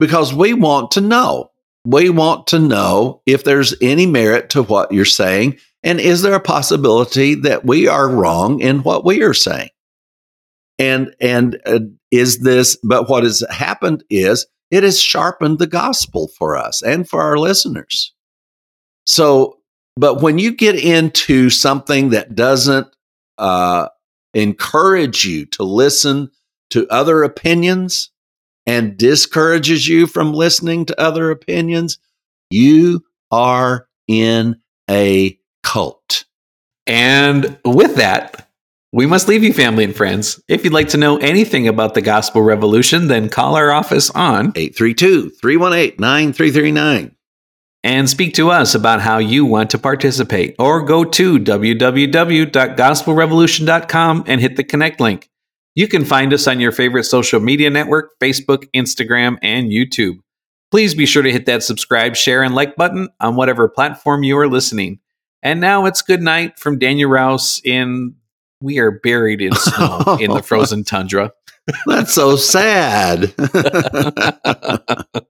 [0.00, 1.50] Because we want to know.
[1.84, 5.58] We want to know if there's any merit to what you're saying.
[5.82, 9.68] And is there a possibility that we are wrong in what we are saying?
[10.78, 16.28] And, and uh, is this, but what has happened is it has sharpened the gospel
[16.38, 18.14] for us and for our listeners.
[19.06, 19.58] So,
[19.96, 22.88] but when you get into something that doesn't
[23.38, 23.88] uh,
[24.34, 26.30] encourage you to listen
[26.70, 28.10] to other opinions
[28.66, 31.98] and discourages you from listening to other opinions,
[32.50, 34.56] you are in
[34.90, 36.24] a cult.
[36.86, 38.48] And with that,
[38.92, 40.38] we must leave you, family and friends.
[40.48, 44.52] If you'd like to know anything about the gospel revolution, then call our office on
[44.54, 47.16] 832 318 9339
[47.84, 50.54] and speak to us about how you want to participate.
[50.58, 55.28] Or go to www.gospelrevolution.com and hit the connect link.
[55.74, 60.18] You can find us on your favorite social media network Facebook, Instagram, and YouTube.
[60.70, 64.36] Please be sure to hit that subscribe, share, and like button on whatever platform you
[64.38, 65.00] are listening.
[65.42, 68.14] And now it's good night from Daniel Rouse in
[68.62, 71.32] We Are Buried in Snow in the Frozen Tundra.
[71.86, 73.34] That's so sad.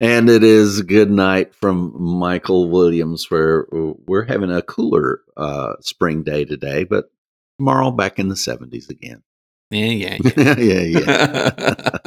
[0.00, 6.22] And it is good night from Michael Williams, where we're having a cooler uh, spring
[6.22, 7.10] day today, but
[7.58, 9.22] tomorrow back in the 70s again.
[9.70, 11.50] Yeah, yeah, yeah, yeah.
[11.58, 11.98] yeah.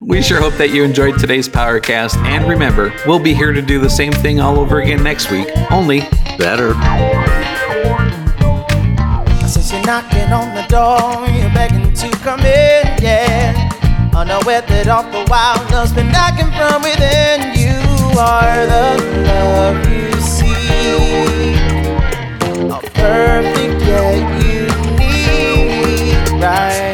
[0.00, 2.16] we sure hope that you enjoyed today's Powercast.
[2.24, 5.48] And remember, we'll be here to do the same thing all over again next week,
[5.70, 6.00] only
[6.36, 6.74] better.
[9.70, 13.52] You're knocking on the door, you're begging to come in, yeah.
[14.16, 17.52] Unaware that all the while love's been knocking from within.
[17.52, 17.76] You
[18.18, 18.96] are the
[19.28, 21.52] love you see.
[22.64, 26.87] A perfect yet unique, righteous,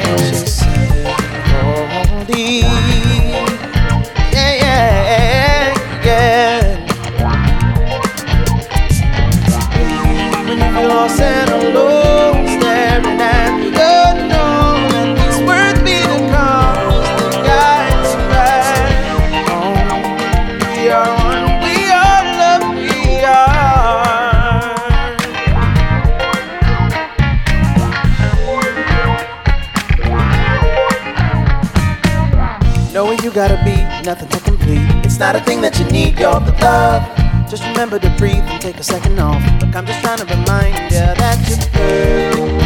[35.15, 37.07] It's not a thing that you need, you're the love.
[37.49, 39.41] Just remember to breathe and take a second off.
[39.63, 42.64] Look, I'm just trying to remind you that you're perfectly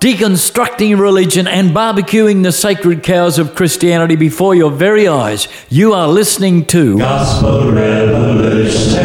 [0.00, 5.48] Deconstructing religion and barbecuing the sacred cows of Christianity before your very eyes.
[5.70, 8.97] You are listening to Gospel Revolution.